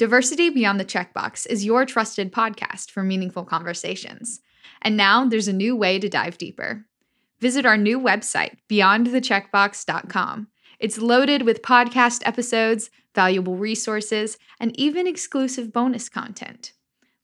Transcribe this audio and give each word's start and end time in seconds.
Diversity 0.00 0.48
Beyond 0.48 0.80
the 0.80 0.86
Checkbox 0.86 1.46
is 1.50 1.66
your 1.66 1.84
trusted 1.84 2.32
podcast 2.32 2.90
for 2.90 3.02
meaningful 3.02 3.44
conversations. 3.44 4.40
And 4.80 4.96
now 4.96 5.26
there's 5.26 5.46
a 5.46 5.52
new 5.52 5.76
way 5.76 5.98
to 5.98 6.08
dive 6.08 6.38
deeper. 6.38 6.86
Visit 7.38 7.66
our 7.66 7.76
new 7.76 8.00
website, 8.00 8.56
beyondthecheckbox.com. 8.70 10.48
It's 10.78 10.96
loaded 10.96 11.42
with 11.42 11.60
podcast 11.60 12.22
episodes, 12.24 12.88
valuable 13.14 13.56
resources, 13.56 14.38
and 14.58 14.74
even 14.80 15.06
exclusive 15.06 15.70
bonus 15.70 16.08
content. 16.08 16.72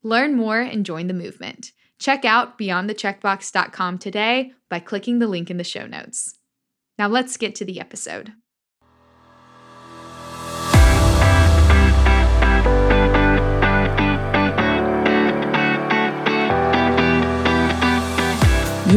Learn 0.02 0.34
more 0.34 0.60
and 0.60 0.84
join 0.84 1.06
the 1.06 1.14
movement. 1.14 1.72
Check 1.98 2.26
out 2.26 2.58
beyondthecheckbox.com 2.58 3.96
today 3.96 4.52
by 4.68 4.80
clicking 4.80 5.18
the 5.18 5.28
link 5.28 5.50
in 5.50 5.56
the 5.56 5.64
show 5.64 5.86
notes. 5.86 6.38
Now 6.98 7.08
let's 7.08 7.38
get 7.38 7.54
to 7.54 7.64
the 7.64 7.80
episode. 7.80 8.34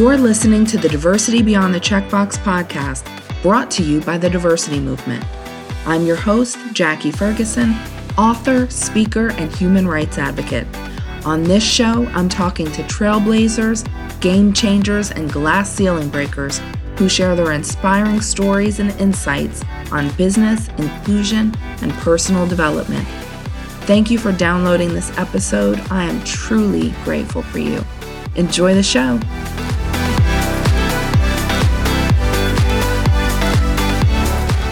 You're 0.00 0.16
listening 0.16 0.64
to 0.64 0.78
the 0.78 0.88
Diversity 0.88 1.42
Beyond 1.42 1.74
the 1.74 1.78
Checkbox 1.78 2.38
podcast, 2.38 3.04
brought 3.42 3.70
to 3.72 3.82
you 3.82 4.00
by 4.00 4.16
the 4.16 4.30
Diversity 4.30 4.80
Movement. 4.80 5.22
I'm 5.84 6.06
your 6.06 6.16
host, 6.16 6.56
Jackie 6.72 7.10
Ferguson, 7.10 7.74
author, 8.16 8.66
speaker, 8.70 9.30
and 9.32 9.54
human 9.54 9.86
rights 9.86 10.16
advocate. 10.16 10.66
On 11.26 11.42
this 11.44 11.62
show, 11.62 12.06
I'm 12.14 12.30
talking 12.30 12.72
to 12.72 12.82
trailblazers, 12.84 13.86
game 14.22 14.54
changers, 14.54 15.10
and 15.10 15.30
glass 15.30 15.70
ceiling 15.70 16.08
breakers 16.08 16.62
who 16.96 17.06
share 17.06 17.36
their 17.36 17.52
inspiring 17.52 18.22
stories 18.22 18.80
and 18.80 18.92
insights 18.92 19.62
on 19.92 20.08
business, 20.12 20.68
inclusion, 20.78 21.54
and 21.82 21.92
personal 21.92 22.46
development. 22.46 23.06
Thank 23.82 24.10
you 24.10 24.16
for 24.16 24.32
downloading 24.32 24.94
this 24.94 25.14
episode. 25.18 25.78
I 25.90 26.04
am 26.04 26.24
truly 26.24 26.94
grateful 27.04 27.42
for 27.42 27.58
you. 27.58 27.84
Enjoy 28.34 28.72
the 28.72 28.82
show. 28.82 29.20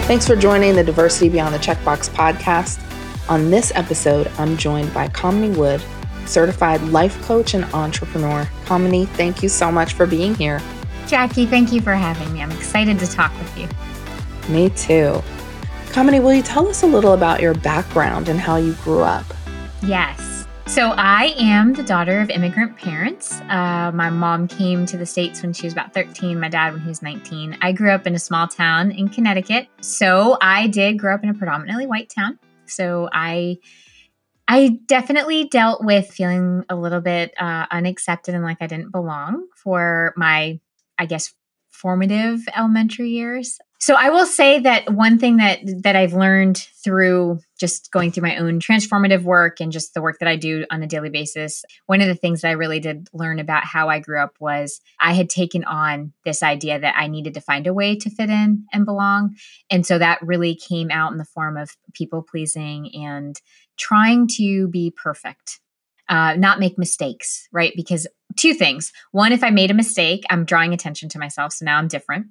Thanks 0.09 0.25
for 0.25 0.35
joining 0.35 0.75
the 0.75 0.83
Diversity 0.83 1.29
Beyond 1.29 1.53
the 1.53 1.59
Checkbox 1.59 2.09
podcast. 2.09 2.81
On 3.29 3.51
this 3.51 3.71
episode, 3.75 4.25
I'm 4.39 4.57
joined 4.57 4.91
by 4.91 5.07
Kamini 5.09 5.55
Wood, 5.55 5.83
certified 6.25 6.81
life 6.85 7.21
coach 7.21 7.53
and 7.53 7.63
entrepreneur. 7.75 8.49
Kamini, 8.65 9.07
thank 9.09 9.43
you 9.43 9.49
so 9.49 9.71
much 9.71 9.93
for 9.93 10.07
being 10.07 10.33
here. 10.33 10.63
Jackie, 11.05 11.45
thank 11.45 11.71
you 11.71 11.79
for 11.79 11.93
having 11.93 12.33
me. 12.33 12.41
I'm 12.41 12.49
excited 12.49 12.97
to 12.97 13.05
talk 13.05 13.31
with 13.37 13.55
you. 13.55 13.67
Me 14.51 14.71
too. 14.71 15.21
Kamini, 15.91 16.23
will 16.23 16.33
you 16.33 16.41
tell 16.41 16.67
us 16.67 16.81
a 16.81 16.87
little 16.87 17.13
about 17.13 17.39
your 17.39 17.53
background 17.53 18.29
and 18.29 18.39
how 18.39 18.55
you 18.55 18.73
grew 18.83 19.01
up? 19.01 19.31
Yes. 19.83 20.28
So, 20.69 20.91
I 20.91 21.33
am 21.39 21.73
the 21.73 21.81
daughter 21.81 22.19
of 22.19 22.29
immigrant 22.29 22.77
parents. 22.77 23.41
Uh, 23.49 23.91
my 23.91 24.11
mom 24.11 24.47
came 24.47 24.85
to 24.85 24.97
the 24.97 25.05
States 25.05 25.41
when 25.41 25.51
she 25.51 25.65
was 25.65 25.73
about 25.73 25.95
13, 25.95 26.39
my 26.39 26.47
dad 26.47 26.73
when 26.73 26.81
he 26.83 26.87
was 26.87 27.01
19. 27.01 27.57
I 27.59 27.71
grew 27.71 27.89
up 27.89 28.05
in 28.05 28.13
a 28.13 28.19
small 28.19 28.47
town 28.47 28.91
in 28.91 29.09
Connecticut. 29.09 29.67
So, 29.81 30.37
I 30.39 30.67
did 30.67 30.99
grow 30.99 31.15
up 31.15 31.23
in 31.23 31.29
a 31.29 31.33
predominantly 31.33 31.87
white 31.87 32.11
town. 32.15 32.37
So, 32.67 33.09
I. 33.11 33.57
I 34.47 34.79
definitely 34.87 35.45
dealt 35.45 35.83
with 35.83 36.09
feeling 36.09 36.65
a 36.69 36.75
little 36.75 37.01
bit 37.01 37.33
uh, 37.39 37.67
unaccepted 37.69 38.33
and 38.33 38.43
like 38.43 38.57
I 38.61 38.67
didn't 38.67 38.91
belong 38.91 39.45
for 39.55 40.11
my, 40.17 40.59
I 40.97 41.05
guess, 41.05 41.33
formative 41.69 42.41
elementary 42.55 43.09
years. 43.09 43.59
So 43.81 43.95
I 43.95 44.09
will 44.09 44.25
say 44.25 44.59
that 44.59 44.91
one 44.93 45.19
thing 45.19 45.37
that 45.37 45.59
that 45.83 45.95
I've 45.95 46.11
learned 46.11 46.57
through 46.83 47.39
just 47.57 47.91
going 47.91 48.11
through 48.11 48.23
my 48.23 48.35
own 48.35 48.59
transformative 48.59 49.23
work 49.23 49.61
and 49.61 49.71
just 49.71 49.93
the 49.93 50.01
work 50.01 50.19
that 50.19 50.27
I 50.27 50.35
do 50.35 50.65
on 50.69 50.83
a 50.83 50.87
daily 50.87 51.09
basis, 51.09 51.63
one 51.85 52.01
of 52.01 52.07
the 52.07 52.15
things 52.15 52.41
that 52.41 52.49
I 52.49 52.53
really 52.53 52.81
did 52.81 53.07
learn 53.13 53.39
about 53.39 53.63
how 53.63 53.87
I 53.87 53.99
grew 53.99 54.21
up 54.21 54.35
was 54.39 54.81
I 54.99 55.13
had 55.13 55.29
taken 55.29 55.63
on 55.63 56.11
this 56.25 56.43
idea 56.43 56.77
that 56.77 56.95
I 56.97 57.07
needed 57.07 57.33
to 57.35 57.41
find 57.41 57.67
a 57.67 57.73
way 57.73 57.95
to 57.95 58.09
fit 58.09 58.29
in 58.29 58.65
and 58.73 58.85
belong. 58.85 59.37
And 59.69 59.85
so 59.85 59.97
that 59.97 60.21
really 60.21 60.55
came 60.55 60.91
out 60.91 61.13
in 61.13 61.17
the 61.17 61.25
form 61.25 61.55
of 61.55 61.77
people 61.93 62.21
pleasing 62.21 62.93
and 62.93 63.39
trying 63.77 64.27
to 64.35 64.67
be 64.67 64.91
perfect. 64.91 65.61
Uh, 66.09 66.35
not 66.35 66.59
make 66.59 66.77
mistakes, 66.77 67.47
right? 67.53 67.71
Because 67.75 68.07
two 68.35 68.53
things. 68.53 68.91
One, 69.11 69.31
if 69.31 69.43
I 69.43 69.51
made 69.51 69.71
a 69.71 69.75
mistake, 69.75 70.23
I'm 70.29 70.43
drawing 70.43 70.73
attention 70.73 71.07
to 71.09 71.19
myself. 71.19 71.53
So 71.53 71.65
now 71.65 71.77
I'm 71.77 71.87
different. 71.87 72.27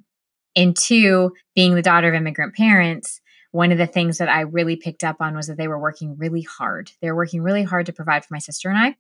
And 0.59 0.77
two, 0.77 1.33
being 1.55 1.77
the 1.77 1.83
daughter 1.83 2.09
of 2.09 2.15
immigrant 2.15 2.55
parents, 2.55 3.21
one 3.53 3.71
of 3.71 3.79
the 3.79 3.87
things 3.87 4.19
that 4.19 4.29
I 4.29 4.41
really 4.41 4.75
picked 4.75 5.05
up 5.05 5.17
on 5.21 5.37
was 5.37 5.47
that 5.47 5.57
they 5.57 5.69
were 5.69 5.79
working 5.79 6.17
really 6.19 6.43
hard. 6.43 6.91
They 7.01 7.11
were 7.11 7.17
working 7.17 7.43
really 7.43 7.63
hard 7.63 7.87
to 7.87 7.93
provide 7.93 8.25
for 8.25 8.35
my 8.35 8.41
sister 8.41 8.69
and 8.69 8.77
I. 8.77 8.97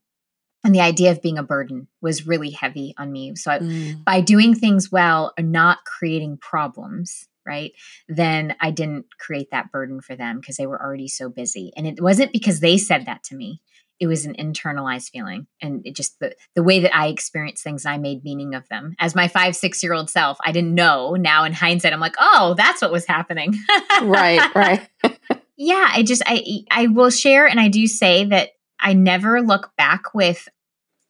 And 0.64 0.74
the 0.74 0.80
idea 0.80 1.10
of 1.10 1.20
being 1.20 1.36
a 1.36 1.42
burden 1.42 1.88
was 2.00 2.26
really 2.26 2.50
heavy 2.50 2.94
on 2.96 3.10
me. 3.10 3.34
So, 3.34 3.50
I, 3.50 3.58
mm. 3.58 4.04
by 4.04 4.20
doing 4.20 4.54
things 4.54 4.90
well 4.90 5.32
and 5.36 5.52
not 5.52 5.84
creating 5.84 6.38
problems, 6.38 7.28
right, 7.44 7.72
then 8.08 8.54
I 8.60 8.70
didn't 8.70 9.06
create 9.18 9.50
that 9.50 9.72
burden 9.72 10.00
for 10.00 10.14
them 10.14 10.40
because 10.40 10.56
they 10.56 10.66
were 10.66 10.80
already 10.80 11.08
so 11.08 11.28
busy. 11.28 11.72
And 11.76 11.86
it 11.86 12.00
wasn't 12.00 12.32
because 12.32 12.60
they 12.60 12.78
said 12.78 13.06
that 13.06 13.24
to 13.24 13.36
me, 13.36 13.60
it 14.00 14.06
was 14.06 14.24
an 14.24 14.34
internalized 14.34 15.10
feeling 15.10 15.46
and 15.60 15.82
it 15.84 15.96
just 15.96 16.18
the, 16.20 16.34
the 16.54 16.62
way 16.62 16.80
that 16.80 16.94
i 16.96 17.08
experienced 17.08 17.64
things 17.64 17.84
i 17.84 17.98
made 17.98 18.24
meaning 18.24 18.54
of 18.54 18.68
them. 18.68 18.94
As 18.98 19.14
my 19.14 19.28
five 19.28 19.56
six 19.56 19.82
year 19.82 19.92
old 19.92 20.10
self 20.10 20.38
i 20.44 20.52
didn't 20.52 20.74
know. 20.74 21.14
Now 21.14 21.44
in 21.44 21.52
hindsight 21.52 21.92
i'm 21.92 22.00
like 22.00 22.16
oh 22.18 22.54
that's 22.56 22.82
what 22.82 22.92
was 22.92 23.06
happening. 23.06 23.54
Right 24.02 24.40
right. 24.54 24.88
Yeah 25.60 25.88
i 25.92 26.04
just 26.04 26.22
i 26.24 26.60
i 26.70 26.86
will 26.86 27.10
share 27.10 27.46
and 27.46 27.58
i 27.58 27.68
do 27.68 27.88
say 27.88 28.24
that 28.26 28.50
i 28.78 28.92
never 28.92 29.42
look 29.42 29.72
back 29.76 30.14
with 30.14 30.48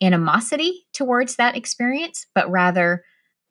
animosity 0.02 0.86
towards 0.94 1.36
that 1.36 1.54
experience 1.54 2.24
but 2.34 2.50
rather 2.50 3.04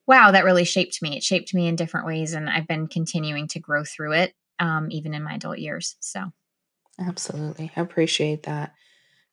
wow 0.07 0.31
that 0.31 0.45
really 0.45 0.63
shaped 0.63 1.01
me. 1.01 1.17
It 1.17 1.23
shaped 1.23 1.53
me 1.53 1.67
in 1.67 1.75
different 1.75 2.07
ways 2.07 2.33
and 2.33 2.49
i've 2.49 2.67
been 2.67 2.87
continuing 2.87 3.47
to 3.49 3.59
grow 3.59 3.83
through 3.83 4.13
it 4.13 4.33
um, 4.59 4.87
even 4.89 5.13
in 5.13 5.23
my 5.23 5.35
adult 5.35 5.59
years 5.59 5.97
so. 5.99 6.31
Absolutely. 6.99 7.71
I 7.75 7.81
appreciate 7.81 8.43
that 8.43 8.73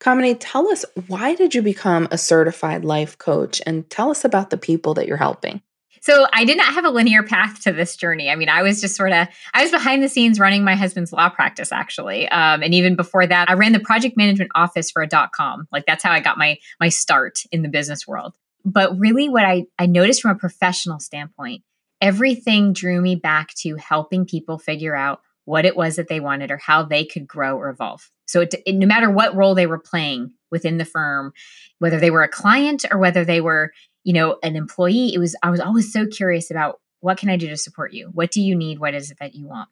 Kamini, 0.00 0.36
tell 0.38 0.68
us 0.68 0.84
why 1.06 1.34
did 1.34 1.54
you 1.54 1.62
become 1.62 2.08
a 2.10 2.18
certified 2.18 2.84
life 2.84 3.16
coach 3.16 3.62
and 3.64 3.88
tell 3.88 4.10
us 4.10 4.24
about 4.24 4.50
the 4.50 4.58
people 4.58 4.94
that 4.94 5.06
you're 5.06 5.16
helping. 5.16 5.62
So 6.02 6.26
I 6.34 6.44
did 6.44 6.58
not 6.58 6.74
have 6.74 6.84
a 6.84 6.90
linear 6.90 7.22
path 7.22 7.62
to 7.62 7.72
this 7.72 7.96
journey. 7.96 8.28
I 8.28 8.36
mean, 8.36 8.50
I 8.50 8.62
was 8.62 8.82
just 8.82 8.94
sort 8.94 9.12
of 9.12 9.26
I 9.54 9.62
was 9.62 9.70
behind 9.70 10.02
the 10.02 10.08
scenes 10.10 10.38
running 10.38 10.62
my 10.62 10.74
husband's 10.74 11.14
law 11.14 11.30
practice 11.30 11.72
actually, 11.72 12.28
um, 12.28 12.62
and 12.62 12.74
even 12.74 12.94
before 12.94 13.26
that, 13.26 13.48
I 13.48 13.54
ran 13.54 13.72
the 13.72 13.80
project 13.80 14.14
management 14.14 14.50
office 14.54 14.90
for 14.90 15.00
a 15.00 15.06
dot 15.06 15.32
com. 15.32 15.66
Like 15.72 15.86
that's 15.86 16.04
how 16.04 16.12
I 16.12 16.20
got 16.20 16.36
my 16.36 16.58
my 16.78 16.90
start 16.90 17.44
in 17.50 17.62
the 17.62 17.70
business 17.70 18.06
world. 18.06 18.34
But 18.66 18.98
really, 18.98 19.30
what 19.30 19.46
I 19.46 19.64
I 19.78 19.86
noticed 19.86 20.20
from 20.20 20.32
a 20.32 20.38
professional 20.38 21.00
standpoint, 21.00 21.62
everything 22.02 22.74
drew 22.74 23.00
me 23.00 23.14
back 23.16 23.54
to 23.60 23.76
helping 23.76 24.26
people 24.26 24.58
figure 24.58 24.94
out 24.94 25.22
what 25.44 25.66
it 25.66 25.76
was 25.76 25.96
that 25.96 26.08
they 26.08 26.20
wanted 26.20 26.50
or 26.50 26.56
how 26.56 26.82
they 26.82 27.04
could 27.04 27.26
grow 27.26 27.56
or 27.56 27.68
evolve. 27.68 28.10
So 28.26 28.40
it, 28.40 28.54
it, 28.66 28.74
no 28.74 28.86
matter 28.86 29.10
what 29.10 29.34
role 29.36 29.54
they 29.54 29.66
were 29.66 29.78
playing 29.78 30.32
within 30.50 30.78
the 30.78 30.84
firm, 30.84 31.32
whether 31.78 32.00
they 32.00 32.10
were 32.10 32.22
a 32.22 32.28
client 32.28 32.84
or 32.90 32.98
whether 32.98 33.24
they 33.24 33.40
were, 33.40 33.72
you 34.04 34.12
know, 34.12 34.38
an 34.42 34.56
employee, 34.56 35.12
it 35.14 35.18
was 35.18 35.36
I 35.42 35.50
was 35.50 35.60
always 35.60 35.92
so 35.92 36.06
curious 36.06 36.50
about 36.50 36.80
what 37.00 37.18
can 37.18 37.28
I 37.28 37.36
do 37.36 37.48
to 37.48 37.56
support 37.56 37.92
you? 37.92 38.10
What 38.14 38.30
do 38.30 38.40
you 38.40 38.56
need? 38.56 38.78
What 38.78 38.94
is 38.94 39.10
it 39.10 39.18
that 39.20 39.34
you 39.34 39.46
want? 39.46 39.68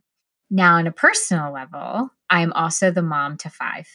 Now, 0.50 0.77
on 0.77 0.87
a 0.87 0.93
personal 0.93 1.50
level, 1.50 2.11
I'm 2.28 2.53
also 2.53 2.91
the 2.91 3.03
mom 3.03 3.38
to 3.38 3.49
5. 3.49 3.87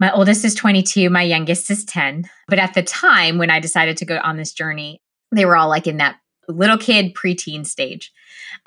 My 0.00 0.10
oldest 0.10 0.44
is 0.44 0.54
22, 0.54 1.10
my 1.10 1.22
youngest 1.22 1.70
is 1.70 1.84
10. 1.84 2.28
But 2.48 2.58
at 2.58 2.72
the 2.72 2.82
time 2.82 3.36
when 3.36 3.50
I 3.50 3.60
decided 3.60 3.98
to 3.98 4.06
go 4.06 4.18
on 4.22 4.38
this 4.38 4.54
journey, 4.54 5.02
they 5.32 5.44
were 5.44 5.56
all 5.56 5.68
like 5.68 5.86
in 5.86 5.98
that 5.98 6.16
little 6.48 6.78
kid 6.78 7.14
preteen 7.14 7.66
stage. 7.66 8.12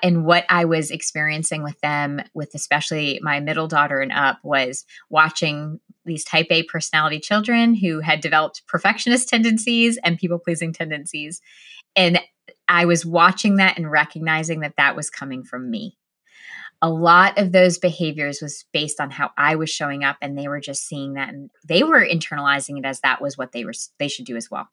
And 0.03 0.25
what 0.25 0.45
i 0.49 0.65
was 0.65 0.91
experiencing 0.91 1.63
with 1.63 1.79
them 1.81 2.21
with 2.33 2.53
especially 2.53 3.19
my 3.21 3.39
middle 3.39 3.67
daughter 3.67 3.99
and 3.99 4.11
up 4.11 4.39
was 4.43 4.85
watching 5.09 5.79
these 6.05 6.23
type 6.23 6.47
a 6.49 6.63
personality 6.63 7.19
children 7.19 7.75
who 7.75 7.99
had 7.99 8.21
developed 8.21 8.65
perfectionist 8.67 9.27
tendencies 9.27 9.97
and 10.03 10.17
people 10.17 10.39
pleasing 10.39 10.73
tendencies. 10.73 11.41
And 11.95 12.19
i 12.67 12.85
was 12.85 13.05
watching 13.05 13.55
that 13.55 13.77
and 13.77 13.91
recognizing 13.91 14.61
that 14.61 14.75
that 14.77 14.95
was 14.95 15.09
coming 15.09 15.43
from 15.43 15.69
me 15.69 15.97
a 16.81 16.89
lot 16.89 17.37
of 17.39 17.51
those 17.51 17.77
behaviors 17.79 18.41
was 18.41 18.65
based 18.71 18.99
on 18.99 19.09
how 19.09 19.31
I 19.37 19.55
was 19.55 19.69
showing 19.69 20.03
up 20.03 20.17
and 20.21 20.37
they 20.37 20.47
were 20.47 20.59
just 20.59 20.87
seeing 20.87 21.13
that 21.13 21.29
and 21.29 21.49
they 21.67 21.83
were 21.83 22.05
internalizing 22.05 22.77
it 22.77 22.85
as 22.85 22.99
that 23.01 23.21
was 23.21 23.37
what 23.37 23.51
they 23.51 23.65
were 23.65 23.73
they 23.99 24.07
should 24.07 24.25
do 24.25 24.35
as 24.35 24.51
well. 24.51 24.67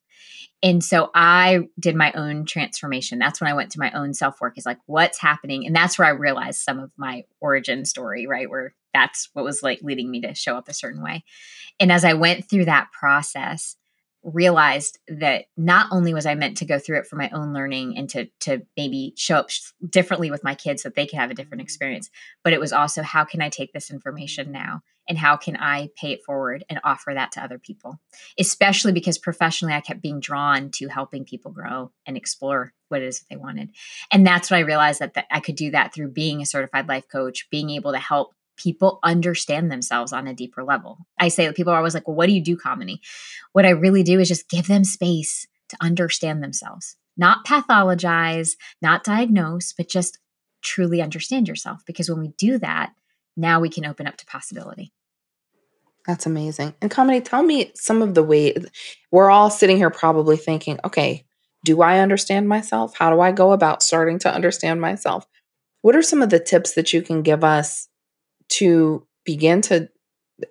And 0.63 0.83
so 0.83 1.11
I 1.15 1.69
did 1.79 1.95
my 1.95 2.13
own 2.13 2.47
transformation. 2.47 3.19
That's 3.19 3.41
when 3.41 3.51
I 3.51 3.55
went 3.55 3.73
to 3.73 3.81
my 3.81 3.91
own 3.93 4.15
self-work 4.15 4.59
is 4.59 4.67
like 4.67 4.79
what's 4.87 5.19
happening 5.19 5.67
and 5.67 5.75
that's 5.75 5.99
where 5.99 6.09
I 6.09 6.13
realized 6.13 6.61
some 6.61 6.79
of 6.79 6.91
my 6.97 7.25
origin 7.41 7.85
story, 7.85 8.27
right? 8.27 8.51
Where 8.51 8.75
that's 8.93 9.31
what 9.33 9.45
was 9.45 9.63
like 9.63 9.81
leading 9.83 10.11
me 10.11 10.21
to 10.23 10.35
show 10.35 10.57
up 10.57 10.69
a 10.69 10.75
certain 10.75 11.03
way. 11.03 11.25
And 11.81 11.91
as 11.91 12.05
I 12.05 12.15
went 12.15 12.49
through 12.49 12.67
that 12.67 12.93
process, 12.93 13.77
realized 14.25 14.99
that 15.07 15.45
not 15.57 15.87
only 15.93 16.15
was 16.15 16.27
I 16.27 16.35
meant 16.35 16.57
to 16.59 16.65
go 16.65 16.79
through 16.79 16.99
it 16.99 17.07
for 17.07 17.17
my 17.17 17.31
own 17.31 17.53
learning 17.53 17.97
and 17.97 18.09
to 18.11 18.27
to 18.41 18.63
maybe 18.77 19.13
show 19.17 19.37
up 19.37 19.51
differently 19.89 20.31
with 20.31 20.43
my 20.43 20.55
kids 20.55 20.83
so 20.83 20.89
that 20.89 20.97
they 20.97 21.07
can 21.07 21.19
have 21.19 21.31
a 21.31 21.35
different 21.35 21.63
experience, 21.63 22.11
but 22.43 22.53
it 22.53 22.61
was 22.61 22.73
also 22.73 23.03
how 23.03 23.25
can 23.25 23.43
I 23.43 23.49
take 23.49 23.73
this 23.73 23.91
information 23.91 24.51
now 24.51 24.83
and 25.09 25.19
how 25.19 25.37
can 25.37 25.57
I 25.57 25.91
pay 25.97 26.13
it 26.13 26.25
forward 26.25 26.65
and 26.69 26.81
offer 26.83 27.13
that 27.15 27.33
to 27.33 27.45
other 27.45 27.59
people? 27.59 28.01
Especially 28.39 28.93
because 28.93 29.19
professionally 29.19 29.75
I 29.75 29.81
kept 29.81 30.03
being 30.03 30.21
drawn 30.21 30.71
to 30.77 30.89
helping 30.89 31.25
people 31.25 31.53
grow 31.53 31.93
and 32.07 32.17
explore 32.17 32.73
what 32.89 33.03
it 33.03 33.07
is 33.07 33.21
that 33.21 33.27
they 33.29 33.37
wanted. 33.37 33.71
And 34.11 34.27
that's 34.27 34.51
when 34.51 34.59
I 34.59 34.67
realized 34.67 35.01
that, 35.01 35.15
that 35.15 35.27
I 35.31 35.41
could 35.41 35.57
do 35.57 35.71
that 35.73 35.93
through 35.93 36.13
being 36.13 36.41
a 36.41 36.47
certified 36.47 36.89
life 36.89 37.05
coach, 37.11 37.49
being 37.51 37.71
able 37.71 37.93
to 37.93 37.99
help 37.99 38.35
people 38.57 38.99
understand 39.03 39.71
themselves 39.71 40.13
on 40.13 40.27
a 40.27 40.35
deeper 40.35 40.63
level. 40.63 40.99
I 41.19 41.29
say 41.29 41.47
that 41.47 41.57
people 41.57 41.73
are 41.73 41.77
always 41.77 41.95
like, 41.95 42.07
well, 42.07 42.17
what 42.17 42.27
do 42.27 42.33
you 42.33 42.43
do, 42.43 42.57
Kamini? 42.57 43.01
What 43.53 43.67
I 43.67 43.71
really 43.71 44.03
do 44.03 44.21
is 44.21 44.29
just 44.29 44.49
give 44.49 44.67
them 44.67 44.85
space 44.85 45.47
to 45.69 45.77
understand 45.81 46.43
themselves, 46.43 46.97
not 47.17 47.47
pathologize, 47.47 48.57
not 48.83 49.05
diagnose, 49.05 49.73
but 49.73 49.89
just 49.89 50.19
truly 50.63 51.01
understand 51.01 51.49
yourself. 51.49 51.83
Because 51.87 52.09
when 52.09 52.21
we 52.21 52.29
do 52.37 52.59
that, 52.59 52.93
now 53.37 53.61
we 53.61 53.69
can 53.69 53.85
open 53.85 54.07
up 54.07 54.17
to 54.19 54.27
possibility. 54.27 54.93
That's 56.07 56.27
amazing. 56.27 56.75
And 56.83 56.91
Kamini, 56.91 57.25
tell 57.25 57.43
me 57.43 57.73
some 57.75 58.03
of 58.03 58.15
the 58.15 58.23
ways 58.23 58.67
we're 59.11 59.31
all 59.31 59.51
sitting 59.51 59.79
here 59.79 59.91
probably 59.91 60.37
thinking, 60.37 60.79
okay, 60.85 61.25
do 61.65 61.81
I 61.81 62.01
understand 62.01 62.49
myself? 62.49 62.95
How 62.97 63.11
do 63.11 63.21
I 63.21 63.33
go 63.33 63.53
about 63.53 63.83
starting 63.83 64.19
to 64.21 64.33
understand 64.33 64.81
myself? 64.83 65.27
What 65.81 65.97
are 65.97 66.03
some 66.03 66.21
of 66.21 66.29
the 66.31 66.41
tips 66.41 66.75
that 66.75 66.93
you 66.93 67.01
can 67.01 67.23
give 67.23 67.43
us 67.43 67.89
to 68.51 69.07
begin 69.25 69.61
to 69.63 69.89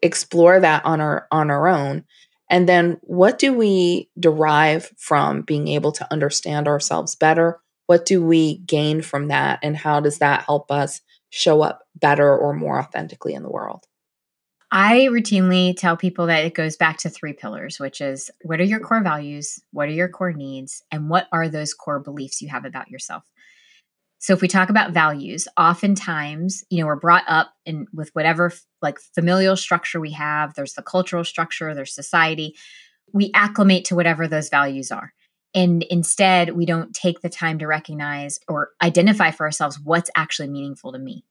explore 0.01 0.60
that 0.60 0.86
on 0.86 1.01
our 1.01 1.28
on 1.31 1.50
our 1.51 1.68
own. 1.68 2.06
And 2.50 2.68
then 2.69 2.98
what 3.01 3.40
do 3.40 3.54
we 3.54 4.10
derive 4.19 4.92
from 4.98 5.42
being 5.42 5.68
able 5.68 5.92
to 5.94 6.12
understand 6.12 6.68
ourselves 6.68 7.16
better? 7.16 7.60
What 7.88 8.06
do 8.06 8.24
we 8.24 8.60
gain 8.60 9.01
from 9.01 9.28
that 9.28 9.60
and 9.63 9.75
how 9.75 10.00
does 10.00 10.19
that 10.19 10.44
help 10.44 10.72
us 10.72 11.01
show 11.30 11.62
up 11.62 11.81
better 11.95 12.38
or 12.38 12.54
more 12.54 12.80
authentically 12.80 13.34
in 13.34 13.44
the 13.44 13.50
world? 13.50 13.86
I 14.72 15.07
routinely 15.12 15.78
tell 15.78 15.96
people 15.96 16.25
that 16.28 16.46
it 16.46 16.56
goes 16.56 16.78
back 16.78 16.98
to 17.00 17.10
three 17.10 17.34
pillars, 17.34 17.80
which 17.80 18.01
is 18.01 18.31
what 18.42 18.60
are 18.60 18.63
your 18.63 18.80
core 18.80 19.04
values, 19.04 19.60
what 19.72 19.88
are 19.88 19.92
your 19.92 20.10
core 20.10 20.34
needs, 20.34 20.81
and 20.92 21.10
what 21.10 21.28
are 21.31 21.48
those 21.48 21.75
core 21.75 22.00
beliefs 22.00 22.42
you 22.42 22.50
have 22.50 22.66
about 22.66 22.89
yourself. 22.89 23.24
So 24.24 24.31
if 24.31 24.40
we 24.42 24.48
talk 24.48 24.70
about 24.70 24.94
values, 24.94 25.50
oftentimes, 25.58 26.64
you 26.70 26.80
know, 26.80 26.88
we're 26.88 26.96
brought 26.96 27.25
up 27.28 27.52
in 27.66 27.88
with 27.94 28.10
whatever 28.14 28.54
like 28.81 28.98
familial 29.14 29.58
structure 29.58 30.00
we 30.00 30.12
have, 30.12 30.54
there's 30.54 30.75
the 30.75 30.81
cultural 30.81 31.25
structure, 31.25 31.75
there's 31.75 31.94
society. 31.94 32.56
We 33.12 33.31
acclimate 33.34 33.84
to 33.86 33.96
whatever 33.96 34.30
those 34.30 34.48
values 34.48 34.94
are. 34.94 35.12
And 35.54 35.84
instead, 35.84 36.56
we 36.56 36.66
don't 36.66 36.94
take 36.94 37.20
the 37.20 37.28
time 37.28 37.60
to 37.60 37.68
recognize 37.68 38.40
or 38.48 38.70
identify 38.81 39.31
for 39.31 39.46
ourselves 39.46 39.78
what's 39.84 40.10
actually 40.16 40.48
meaningful 40.48 40.94
to 40.94 41.00
me 41.00 41.25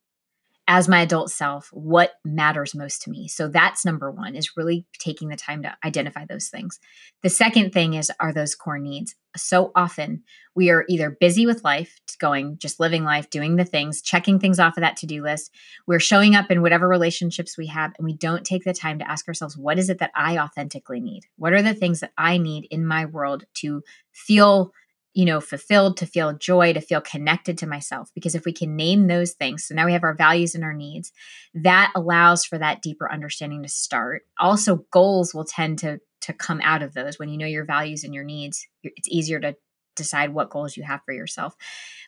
as 0.68 0.88
my 0.88 1.00
adult 1.00 1.30
self 1.30 1.68
what 1.72 2.12
matters 2.24 2.74
most 2.74 3.02
to 3.02 3.10
me. 3.10 3.26
So 3.28 3.48
that's 3.48 3.84
number 3.84 4.10
one 4.10 4.36
is 4.36 4.56
really 4.56 4.86
taking 4.98 5.28
the 5.28 5.36
time 5.36 5.62
to 5.62 5.76
identify 5.84 6.24
those 6.24 6.48
things. 6.48 6.78
The 7.22 7.30
second 7.30 7.72
thing 7.72 7.94
is 7.94 8.12
are 8.20 8.32
those 8.32 8.54
core 8.54 8.78
needs. 8.78 9.14
So 9.36 9.72
often 9.74 10.22
we 10.54 10.70
are 10.70 10.84
either 10.88 11.10
busy 11.10 11.46
with 11.46 11.64
life 11.64 11.98
going 12.20 12.58
just 12.58 12.78
living 12.78 13.02
life 13.02 13.30
doing 13.30 13.56
the 13.56 13.64
things 13.64 14.02
checking 14.02 14.38
things 14.38 14.60
off 14.60 14.76
of 14.76 14.82
that 14.82 14.96
to-do 14.98 15.22
list. 15.22 15.50
We're 15.86 16.00
showing 16.00 16.36
up 16.36 16.50
in 16.50 16.62
whatever 16.62 16.86
relationships 16.86 17.58
we 17.58 17.66
have 17.68 17.92
and 17.98 18.04
we 18.04 18.14
don't 18.14 18.44
take 18.44 18.64
the 18.64 18.74
time 18.74 18.98
to 18.98 19.10
ask 19.10 19.26
ourselves 19.26 19.56
what 19.56 19.78
is 19.78 19.88
it 19.88 19.98
that 19.98 20.12
i 20.14 20.38
authentically 20.38 21.00
need? 21.00 21.22
What 21.36 21.54
are 21.54 21.62
the 21.62 21.74
things 21.74 22.00
that 22.00 22.12
i 22.16 22.38
need 22.38 22.66
in 22.70 22.86
my 22.86 23.06
world 23.06 23.44
to 23.54 23.82
feel 24.12 24.72
you 25.14 25.24
know, 25.24 25.40
fulfilled, 25.40 25.96
to 25.98 26.06
feel 26.06 26.32
joy, 26.32 26.72
to 26.72 26.80
feel 26.80 27.00
connected 27.00 27.58
to 27.58 27.66
myself. 27.66 28.10
Because 28.14 28.34
if 28.34 28.44
we 28.44 28.52
can 28.52 28.76
name 28.76 29.06
those 29.06 29.32
things, 29.32 29.66
so 29.66 29.74
now 29.74 29.86
we 29.86 29.92
have 29.92 30.04
our 30.04 30.14
values 30.14 30.54
and 30.54 30.64
our 30.64 30.72
needs, 30.72 31.12
that 31.54 31.92
allows 31.94 32.44
for 32.44 32.58
that 32.58 32.82
deeper 32.82 33.10
understanding 33.10 33.62
to 33.62 33.68
start. 33.68 34.22
Also, 34.40 34.84
goals 34.90 35.34
will 35.34 35.44
tend 35.44 35.78
to 35.80 35.98
to 36.22 36.32
come 36.32 36.60
out 36.62 36.82
of 36.82 36.94
those 36.94 37.18
when 37.18 37.28
you 37.28 37.36
know 37.36 37.46
your 37.46 37.64
values 37.64 38.04
and 38.04 38.14
your 38.14 38.24
needs. 38.24 38.66
It's 38.84 39.08
easier 39.08 39.40
to 39.40 39.56
decide 39.96 40.32
what 40.32 40.50
goals 40.50 40.76
you 40.76 40.84
have 40.84 41.00
for 41.04 41.12
yourself. 41.12 41.54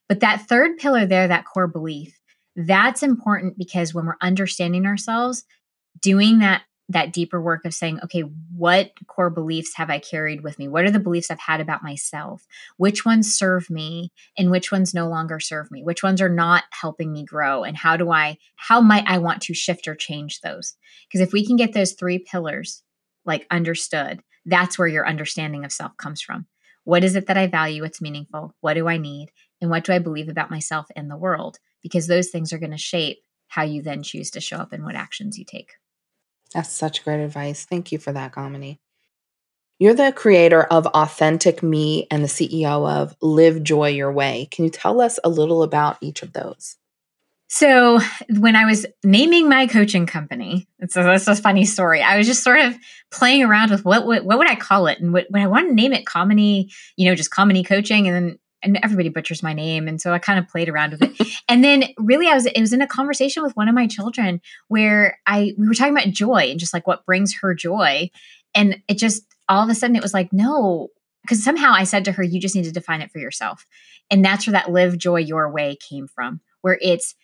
But 0.08 0.20
that 0.20 0.46
third 0.48 0.78
pillar 0.78 1.04
there, 1.04 1.28
that 1.28 1.44
core 1.44 1.66
belief, 1.66 2.18
that's 2.56 3.02
important 3.02 3.58
because 3.58 3.92
when 3.92 4.06
we're 4.06 4.16
understanding 4.20 4.86
ourselves, 4.86 5.44
doing 6.00 6.38
that 6.38 6.62
that 6.88 7.12
deeper 7.12 7.40
work 7.40 7.64
of 7.64 7.72
saying, 7.72 7.98
okay, 8.04 8.20
what 8.54 8.92
core 9.06 9.30
beliefs 9.30 9.74
have 9.76 9.88
I 9.88 9.98
carried 9.98 10.42
with 10.42 10.58
me? 10.58 10.68
What 10.68 10.84
are 10.84 10.90
the 10.90 11.00
beliefs 11.00 11.30
I've 11.30 11.40
had 11.40 11.60
about 11.60 11.82
myself? 11.82 12.46
Which 12.76 13.06
ones 13.06 13.34
serve 13.34 13.70
me 13.70 14.12
and 14.36 14.50
which 14.50 14.70
ones 14.70 14.92
no 14.92 15.08
longer 15.08 15.40
serve 15.40 15.70
me? 15.70 15.82
Which 15.82 16.02
ones 16.02 16.20
are 16.20 16.28
not 16.28 16.64
helping 16.70 17.10
me 17.10 17.24
grow? 17.24 17.64
And 17.64 17.76
how 17.76 17.96
do 17.96 18.10
I, 18.10 18.36
how 18.56 18.82
might 18.82 19.04
I 19.06 19.18
want 19.18 19.40
to 19.42 19.54
shift 19.54 19.88
or 19.88 19.94
change 19.94 20.40
those? 20.40 20.76
Because 21.08 21.26
if 21.26 21.32
we 21.32 21.46
can 21.46 21.56
get 21.56 21.72
those 21.72 21.92
three 21.92 22.18
pillars 22.18 22.82
like 23.24 23.46
understood, 23.50 24.20
that's 24.44 24.78
where 24.78 24.88
your 24.88 25.08
understanding 25.08 25.64
of 25.64 25.72
self 25.72 25.96
comes 25.96 26.20
from. 26.20 26.46
What 26.84 27.02
is 27.02 27.16
it 27.16 27.26
that 27.28 27.38
I 27.38 27.46
value? 27.46 27.82
What's 27.82 28.02
meaningful? 28.02 28.54
What 28.60 28.74
do 28.74 28.88
I 28.88 28.98
need? 28.98 29.30
And 29.62 29.70
what 29.70 29.84
do 29.84 29.92
I 29.94 29.98
believe 29.98 30.28
about 30.28 30.50
myself 30.50 30.86
and 30.94 31.10
the 31.10 31.16
world? 31.16 31.58
Because 31.82 32.06
those 32.06 32.28
things 32.28 32.52
are 32.52 32.58
going 32.58 32.72
to 32.72 32.78
shape 32.78 33.20
how 33.48 33.62
you 33.62 33.80
then 33.80 34.02
choose 34.02 34.30
to 34.32 34.40
show 34.40 34.58
up 34.58 34.74
and 34.74 34.84
what 34.84 34.96
actions 34.96 35.38
you 35.38 35.46
take. 35.46 35.72
That's 36.52 36.70
such 36.70 37.04
great 37.04 37.20
advice. 37.20 37.64
Thank 37.64 37.92
you 37.92 37.98
for 37.98 38.12
that, 38.12 38.32
Kamini. 38.32 38.78
You're 39.78 39.94
the 39.94 40.12
creator 40.12 40.62
of 40.62 40.86
Authentic 40.86 41.62
Me 41.62 42.06
and 42.10 42.22
the 42.22 42.28
CEO 42.28 42.88
of 42.88 43.16
Live 43.20 43.62
Joy 43.62 43.88
Your 43.88 44.12
Way. 44.12 44.48
Can 44.50 44.64
you 44.64 44.70
tell 44.70 45.00
us 45.00 45.18
a 45.24 45.28
little 45.28 45.62
about 45.64 45.98
each 46.00 46.22
of 46.22 46.32
those? 46.32 46.76
So, 47.48 48.00
when 48.38 48.56
I 48.56 48.64
was 48.64 48.86
naming 49.04 49.48
my 49.48 49.66
coaching 49.66 50.06
company, 50.06 50.66
it's 50.78 50.96
a, 50.96 51.12
a 51.12 51.36
funny 51.36 51.64
story. 51.64 52.02
I 52.02 52.16
was 52.16 52.26
just 52.26 52.42
sort 52.42 52.60
of 52.60 52.76
playing 53.10 53.42
around 53.42 53.70
with 53.70 53.84
what 53.84 54.06
what, 54.06 54.24
what 54.24 54.38
would 54.38 54.50
I 54.50 54.56
call 54.56 54.86
it, 54.86 54.98
and 55.00 55.12
what, 55.12 55.26
I 55.34 55.46
wanted 55.46 55.68
to 55.68 55.74
name 55.74 55.92
it, 55.92 56.04
Kamini, 56.04 56.72
you 56.96 57.08
know, 57.08 57.14
just 57.14 57.30
Kamini 57.30 57.66
Coaching, 57.66 58.08
and 58.08 58.16
then 58.16 58.38
and 58.64 58.78
everybody 58.82 59.08
butchers 59.08 59.42
my 59.42 59.52
name 59.52 59.86
and 59.86 60.00
so 60.00 60.12
i 60.12 60.18
kind 60.18 60.38
of 60.38 60.48
played 60.48 60.68
around 60.68 60.92
with 60.92 61.02
it. 61.02 61.28
And 61.48 61.62
then 61.62 61.84
really 61.98 62.26
i 62.26 62.34
was 62.34 62.46
it 62.46 62.60
was 62.60 62.72
in 62.72 62.82
a 62.82 62.86
conversation 62.86 63.42
with 63.42 63.56
one 63.56 63.68
of 63.68 63.74
my 63.74 63.86
children 63.86 64.40
where 64.68 65.18
i 65.26 65.52
we 65.58 65.68
were 65.68 65.74
talking 65.74 65.96
about 65.96 66.08
joy 66.08 66.48
and 66.50 66.58
just 66.58 66.74
like 66.74 66.86
what 66.86 67.06
brings 67.06 67.34
her 67.40 67.54
joy. 67.54 68.10
And 68.54 68.82
it 68.88 68.98
just 68.98 69.22
all 69.48 69.62
of 69.62 69.68
a 69.68 69.74
sudden 69.74 69.96
it 69.96 70.02
was 70.02 70.14
like 70.14 70.32
no 70.32 70.88
because 71.22 71.44
somehow 71.44 71.72
i 71.74 71.84
said 71.84 72.04
to 72.06 72.12
her 72.12 72.22
you 72.22 72.40
just 72.40 72.54
need 72.54 72.64
to 72.64 72.72
define 72.72 73.02
it 73.02 73.10
for 73.10 73.18
yourself. 73.18 73.66
And 74.10 74.24
that's 74.24 74.46
where 74.46 74.52
that 74.52 74.70
live 74.70 74.98
joy 74.98 75.20
your 75.20 75.50
way 75.50 75.76
came 75.76 76.08
from 76.08 76.40
where 76.62 76.78
it's 76.80 77.14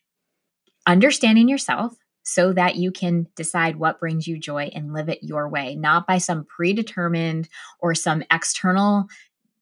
understanding 0.86 1.48
yourself 1.48 1.94
so 2.22 2.52
that 2.52 2.76
you 2.76 2.92
can 2.92 3.26
decide 3.34 3.76
what 3.76 3.98
brings 3.98 4.26
you 4.26 4.38
joy 4.38 4.70
and 4.74 4.92
live 4.92 5.08
it 5.08 5.22
your 5.22 5.48
way 5.48 5.74
not 5.74 6.06
by 6.06 6.18
some 6.18 6.44
predetermined 6.44 7.48
or 7.80 7.94
some 7.94 8.22
external 8.30 9.06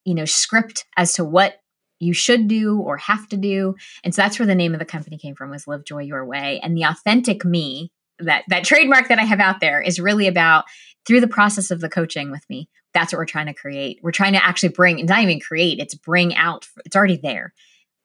you 0.04 0.14
know 0.14 0.25
script 0.25 0.85
as 0.97 1.12
to 1.12 1.25
what 1.25 1.61
you 2.00 2.14
should 2.14 2.49
do 2.49 2.81
or 2.81 2.97
have 2.97 3.28
to 3.28 3.37
do. 3.37 3.75
And 4.05 4.14
so 4.14 4.23
that's 4.23 4.38
where 4.38 4.47
the 4.47 4.55
name 4.55 4.73
of 4.73 4.78
the 4.78 4.85
company 4.85 5.19
came 5.19 5.35
from 5.35 5.50
was 5.50 5.67
Live 5.67 5.85
Joy 5.85 6.02
Your 6.02 6.25
Way. 6.25 6.61
And 6.62 6.76
the 6.76 6.85
authentic 6.85 7.45
me, 7.45 7.93
that 8.21 8.45
that 8.49 8.64
trademark 8.64 9.09
that 9.09 9.19
I 9.19 9.25
have 9.25 9.40
out 9.40 9.61
there 9.61 9.81
is 9.81 10.00
really 10.00 10.26
about 10.26 10.64
through 11.07 11.21
the 11.21 11.28
process 11.28 11.71
of 11.71 11.81
the 11.81 11.88
coaching 11.88 12.31
with 12.31 12.45
me. 12.50 12.69
That's 12.95 13.12
what 13.12 13.19
we're 13.19 13.26
trying 13.26 13.47
to 13.47 13.55
create. 13.55 14.00
We're 14.02 14.12
trying 14.12 14.33
to 14.33 14.45
actually 14.45 14.71
bring, 14.71 14.99
and 14.99 15.09
not 15.09 15.23
even 15.23 15.40
create, 15.40 15.78
it's 15.78 15.95
bring 15.95 16.35
out, 16.35 16.67
it's 16.85 16.97
already 16.97 17.19
there. 17.23 17.55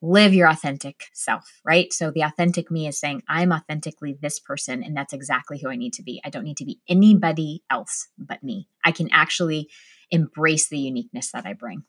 Live 0.02 0.34
your 0.34 0.50
authentic 0.50 1.06
self, 1.14 1.62
right? 1.64 1.92
So 1.94 2.12
the 2.12 2.24
authentic 2.24 2.70
me 2.70 2.88
is 2.88 3.00
saying, 3.00 3.24
I'm 3.28 3.54
authentically 3.54 4.18
this 4.22 4.38
person, 4.40 4.84
and 4.84 4.96
that's 4.96 5.14
exactly 5.14 5.60
who 5.60 5.70
I 5.70 5.78
need 5.78 5.94
to 5.94 6.04
be. 6.04 6.22
I 6.26 6.30
don't 6.30 6.44
need 6.44 6.58
to 6.58 6.66
be 6.66 6.82
anybody 6.90 7.64
else 7.70 8.10
but 8.18 8.44
me. 8.44 8.68
I 8.84 8.92
can 8.92 9.10
actually 9.14 9.70
embrace 10.12 10.68
the 10.68 10.78
uniqueness 10.78 11.32
that 11.32 11.46
I 11.46 11.54
bring. 11.54 11.84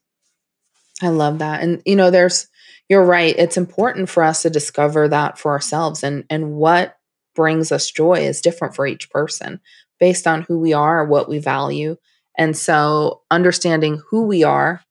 I 1.02 1.08
love 1.08 1.38
that. 1.38 1.62
And 1.62 1.82
you 1.84 1.96
know, 1.96 2.10
there's 2.10 2.48
you're 2.88 3.04
right. 3.04 3.34
It's 3.36 3.56
important 3.56 4.08
for 4.08 4.22
us 4.22 4.42
to 4.42 4.50
discover 4.50 5.08
that 5.08 5.38
for 5.38 5.52
ourselves 5.52 6.02
and 6.02 6.24
and 6.30 6.52
what 6.52 6.96
brings 7.34 7.72
us 7.72 7.90
joy 7.90 8.20
is 8.20 8.40
different 8.40 8.76
for 8.76 8.86
each 8.86 9.10
person 9.10 9.60
based 9.98 10.26
on 10.26 10.42
who 10.42 10.58
we 10.58 10.72
are, 10.72 11.04
what 11.04 11.28
we 11.28 11.38
value. 11.38 11.96
And 12.36 12.56
so 12.56 13.22
understanding 13.30 14.02
who 14.10 14.24
we 14.24 14.44
are 14.44 14.82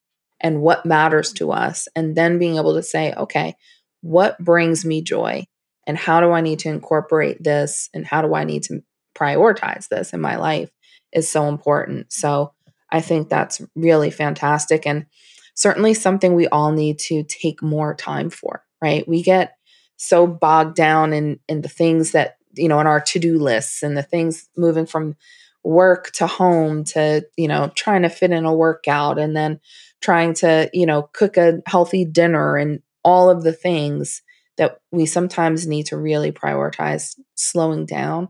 and 0.41 0.61
what 0.61 0.85
matters 0.85 1.33
to 1.33 1.51
us 1.51 1.87
and 1.95 2.15
then 2.15 2.39
being 2.39 2.57
able 2.57 2.73
to 2.73 2.83
say, 2.83 3.13
okay, 3.13 3.55
what 4.01 4.37
brings 4.39 4.83
me 4.83 5.01
joy 5.01 5.45
and 5.87 5.97
how 5.97 6.19
do 6.19 6.31
I 6.31 6.41
need 6.41 6.59
to 6.59 6.69
incorporate 6.69 7.43
this 7.43 7.89
and 7.93 8.05
how 8.05 8.21
do 8.21 8.33
I 8.33 8.43
need 8.43 8.63
to 8.63 8.83
prioritize 9.15 9.87
this 9.87 10.13
in 10.13 10.21
my 10.21 10.35
life 10.37 10.69
is 11.11 11.29
so 11.29 11.47
important. 11.47 12.11
So 12.11 12.53
I 12.91 13.01
think 13.01 13.29
that's 13.29 13.61
really 13.75 14.11
fantastic 14.11 14.85
and 14.85 15.05
certainly 15.53 15.93
something 15.93 16.33
we 16.33 16.47
all 16.47 16.71
need 16.71 16.99
to 16.99 17.23
take 17.23 17.61
more 17.61 17.95
time 17.95 18.29
for, 18.29 18.63
right? 18.81 19.07
We 19.07 19.23
get 19.23 19.57
so 19.97 20.27
bogged 20.27 20.75
down 20.75 21.13
in 21.13 21.39
in 21.47 21.61
the 21.61 21.69
things 21.69 22.11
that, 22.11 22.37
you 22.53 22.67
know, 22.67 22.79
in 22.79 22.87
our 22.87 22.99
to-do 22.99 23.39
lists 23.39 23.83
and 23.83 23.95
the 23.95 24.03
things 24.03 24.49
moving 24.57 24.85
from 24.85 25.15
work 25.63 26.11
to 26.11 26.27
home 26.27 26.83
to, 26.83 27.25
you 27.37 27.47
know, 27.47 27.71
trying 27.75 28.01
to 28.01 28.09
fit 28.09 28.31
in 28.31 28.45
a 28.45 28.53
workout 28.53 29.17
and 29.17 29.35
then 29.35 29.59
trying 30.01 30.33
to, 30.33 30.69
you 30.73 30.85
know, 30.85 31.03
cook 31.13 31.37
a 31.37 31.61
healthy 31.65 32.03
dinner 32.03 32.57
and 32.57 32.81
all 33.03 33.29
of 33.29 33.43
the 33.43 33.53
things 33.53 34.21
that 34.57 34.79
we 34.91 35.05
sometimes 35.05 35.65
need 35.65 35.85
to 35.85 35.97
really 35.97 36.31
prioritize 36.31 37.17
slowing 37.35 37.85
down 37.85 38.27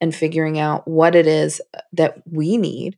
and 0.00 0.14
figuring 0.14 0.58
out 0.58 0.86
what 0.86 1.14
it 1.14 1.26
is 1.26 1.60
that 1.92 2.22
we 2.30 2.56
need 2.56 2.96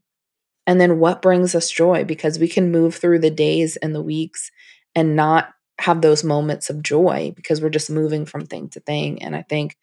and 0.69 0.79
then 0.79 0.99
what 0.99 1.23
brings 1.23 1.55
us 1.55 1.71
joy? 1.71 2.03
Because 2.03 2.37
we 2.37 2.47
can 2.47 2.71
move 2.71 2.93
through 2.93 3.19
the 3.19 3.31
days 3.31 3.75
and 3.77 3.95
the 3.95 4.03
weeks 4.03 4.51
and 4.93 5.15
not 5.15 5.49
have 5.79 6.01
those 6.01 6.23
moments 6.23 6.69
of 6.69 6.83
joy 6.83 7.33
because 7.35 7.59
we're 7.59 7.69
just 7.69 7.89
moving 7.89 8.23
from 8.23 8.45
thing 8.45 8.69
to 8.69 8.79
thing 8.81 9.23
and 9.23 9.33
i 9.33 9.41
think 9.41 9.77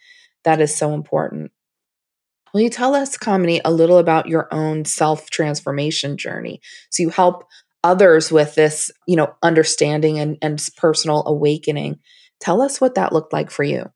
that 0.44 0.60
is 0.60 0.76
so 0.76 0.94
important. 0.94 1.50
Will 2.54 2.60
you 2.60 2.70
tell 2.70 2.94
us 2.94 3.18
Kamini 3.18 3.60
a 3.64 3.72
little 3.72 3.98
about 3.98 4.28
your 4.28 4.46
own 4.54 4.84
self 4.84 5.28
transformation 5.28 6.16
journey? 6.16 6.60
So 6.88 7.02
you 7.02 7.10
help 7.10 7.44
others 7.82 8.30
with 8.30 8.54
this 8.54 8.92
you 9.08 9.16
know 9.16 9.34
understanding 9.42 10.20
and, 10.20 10.38
and 10.40 10.64
personal 10.76 11.24
awakening. 11.26 11.98
Tell 12.40 12.62
us 12.62 12.80
what 12.80 12.94
that 12.94 13.12
looked 13.12 13.32
like 13.32 13.50
for 13.50 13.64
you. 13.64 13.90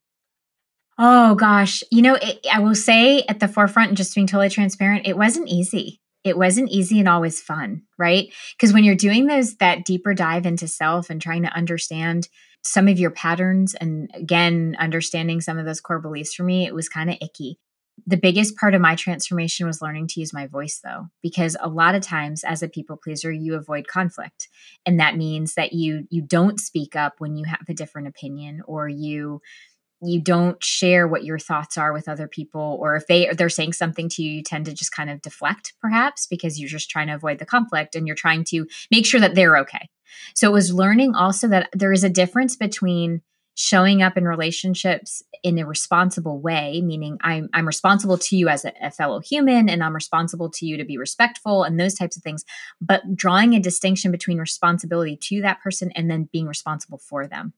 Oh 0.98 1.36
gosh, 1.36 1.84
you 1.92 2.02
know, 2.02 2.16
it, 2.16 2.44
I 2.52 2.58
will 2.58 2.74
say 2.74 3.22
at 3.28 3.38
the 3.38 3.46
forefront, 3.46 3.90
and 3.90 3.96
just 3.96 4.16
being 4.16 4.26
totally 4.26 4.50
transparent, 4.50 5.06
it 5.06 5.16
wasn't 5.16 5.48
easy. 5.48 6.00
It 6.24 6.36
wasn't 6.36 6.70
easy 6.70 6.98
and 6.98 7.08
always 7.08 7.40
fun, 7.40 7.82
right? 7.98 8.32
Because 8.52 8.72
when 8.72 8.84
you're 8.84 8.94
doing 8.94 9.26
those 9.26 9.56
that 9.56 9.84
deeper 9.84 10.14
dive 10.14 10.46
into 10.46 10.68
self 10.68 11.10
and 11.10 11.20
trying 11.20 11.42
to 11.42 11.54
understand 11.56 12.28
some 12.62 12.88
of 12.88 12.98
your 12.98 13.10
patterns 13.10 13.74
and 13.74 14.10
again 14.14 14.76
understanding 14.78 15.40
some 15.40 15.58
of 15.58 15.64
those 15.64 15.80
core 15.80 16.00
beliefs 16.00 16.34
for 16.34 16.42
me, 16.42 16.66
it 16.66 16.74
was 16.74 16.88
kind 16.88 17.08
of 17.10 17.16
icky. 17.22 17.58
The 18.06 18.16
biggest 18.16 18.56
part 18.56 18.74
of 18.74 18.80
my 18.80 18.96
transformation 18.96 19.66
was 19.66 19.82
learning 19.82 20.08
to 20.08 20.20
use 20.20 20.32
my 20.32 20.46
voice 20.46 20.80
though, 20.82 21.08
because 21.22 21.56
a 21.60 21.68
lot 21.68 21.94
of 21.94 22.02
times 22.02 22.44
as 22.44 22.62
a 22.62 22.68
people 22.68 22.96
pleaser, 22.96 23.30
you 23.30 23.54
avoid 23.54 23.86
conflict. 23.86 24.48
And 24.86 25.00
that 25.00 25.16
means 25.16 25.54
that 25.54 25.72
you 25.72 26.06
you 26.10 26.22
don't 26.22 26.60
speak 26.60 26.96
up 26.96 27.14
when 27.18 27.36
you 27.36 27.44
have 27.46 27.66
a 27.68 27.74
different 27.74 28.08
opinion 28.08 28.62
or 28.66 28.88
you 28.88 29.40
you 30.02 30.20
don't 30.20 30.62
share 30.62 31.06
what 31.06 31.24
your 31.24 31.38
thoughts 31.38 31.76
are 31.76 31.92
with 31.92 32.08
other 32.08 32.26
people 32.26 32.78
or 32.80 32.96
if 32.96 33.06
they 33.06 33.30
they're 33.36 33.48
saying 33.48 33.72
something 33.72 34.08
to 34.08 34.22
you 34.22 34.32
you 34.32 34.42
tend 34.42 34.64
to 34.64 34.72
just 34.72 34.92
kind 34.92 35.10
of 35.10 35.20
deflect 35.20 35.74
perhaps 35.80 36.26
because 36.26 36.58
you're 36.58 36.68
just 36.68 36.90
trying 36.90 37.08
to 37.08 37.14
avoid 37.14 37.38
the 37.38 37.46
conflict 37.46 37.94
and 37.94 38.06
you're 38.06 38.16
trying 38.16 38.44
to 38.44 38.66
make 38.90 39.06
sure 39.06 39.20
that 39.20 39.34
they're 39.34 39.58
okay. 39.58 39.88
So 40.34 40.48
it 40.48 40.52
was 40.52 40.72
learning 40.72 41.14
also 41.14 41.48
that 41.48 41.68
there 41.72 41.92
is 41.92 42.04
a 42.04 42.10
difference 42.10 42.56
between 42.56 43.22
showing 43.56 44.00
up 44.00 44.16
in 44.16 44.24
relationships 44.24 45.22
in 45.42 45.58
a 45.58 45.66
responsible 45.66 46.40
way 46.40 46.80
meaning 46.80 47.18
i'm 47.20 47.48
i'm 47.52 47.66
responsible 47.66 48.16
to 48.16 48.36
you 48.36 48.48
as 48.48 48.64
a, 48.64 48.72
a 48.80 48.90
fellow 48.90 49.20
human 49.20 49.68
and 49.68 49.82
i'm 49.82 49.94
responsible 49.94 50.48
to 50.48 50.64
you 50.64 50.76
to 50.76 50.84
be 50.84 50.96
respectful 50.96 51.64
and 51.64 51.78
those 51.78 51.94
types 51.94 52.16
of 52.16 52.22
things 52.22 52.44
but 52.80 53.02
drawing 53.14 53.54
a 53.54 53.60
distinction 53.60 54.12
between 54.12 54.38
responsibility 54.38 55.16
to 55.16 55.42
that 55.42 55.60
person 55.60 55.90
and 55.96 56.08
then 56.08 56.28
being 56.32 56.46
responsible 56.46 56.98
for 56.98 57.26
them 57.26 57.52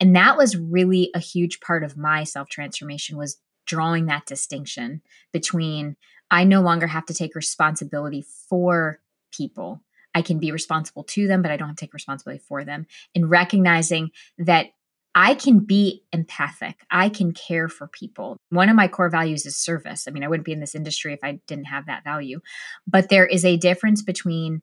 and 0.00 0.14
that 0.16 0.36
was 0.36 0.56
really 0.56 1.10
a 1.14 1.18
huge 1.18 1.60
part 1.60 1.84
of 1.84 1.96
my 1.96 2.24
self 2.24 2.48
transformation 2.48 3.16
was 3.16 3.38
drawing 3.66 4.06
that 4.06 4.26
distinction 4.26 5.02
between 5.32 5.96
I 6.30 6.44
no 6.44 6.60
longer 6.60 6.86
have 6.86 7.06
to 7.06 7.14
take 7.14 7.34
responsibility 7.34 8.24
for 8.48 9.00
people. 9.32 9.82
I 10.14 10.22
can 10.22 10.38
be 10.38 10.52
responsible 10.52 11.04
to 11.04 11.26
them, 11.26 11.42
but 11.42 11.50
I 11.50 11.56
don't 11.56 11.68
have 11.68 11.76
to 11.76 11.84
take 11.84 11.94
responsibility 11.94 12.42
for 12.46 12.64
them. 12.64 12.86
And 13.14 13.30
recognizing 13.30 14.10
that 14.38 14.66
I 15.14 15.34
can 15.34 15.60
be 15.60 16.02
empathic. 16.12 16.80
I 16.90 17.08
can 17.08 17.32
care 17.32 17.68
for 17.68 17.86
people. 17.86 18.36
One 18.50 18.68
of 18.68 18.74
my 18.74 18.88
core 18.88 19.10
values 19.10 19.46
is 19.46 19.56
service. 19.56 20.06
I 20.08 20.10
mean, 20.10 20.24
I 20.24 20.28
wouldn't 20.28 20.44
be 20.44 20.52
in 20.52 20.60
this 20.60 20.74
industry 20.74 21.12
if 21.12 21.20
I 21.22 21.38
didn't 21.46 21.66
have 21.66 21.86
that 21.86 22.02
value. 22.02 22.40
But 22.86 23.10
there 23.10 23.26
is 23.26 23.44
a 23.44 23.56
difference 23.56 24.02
between, 24.02 24.60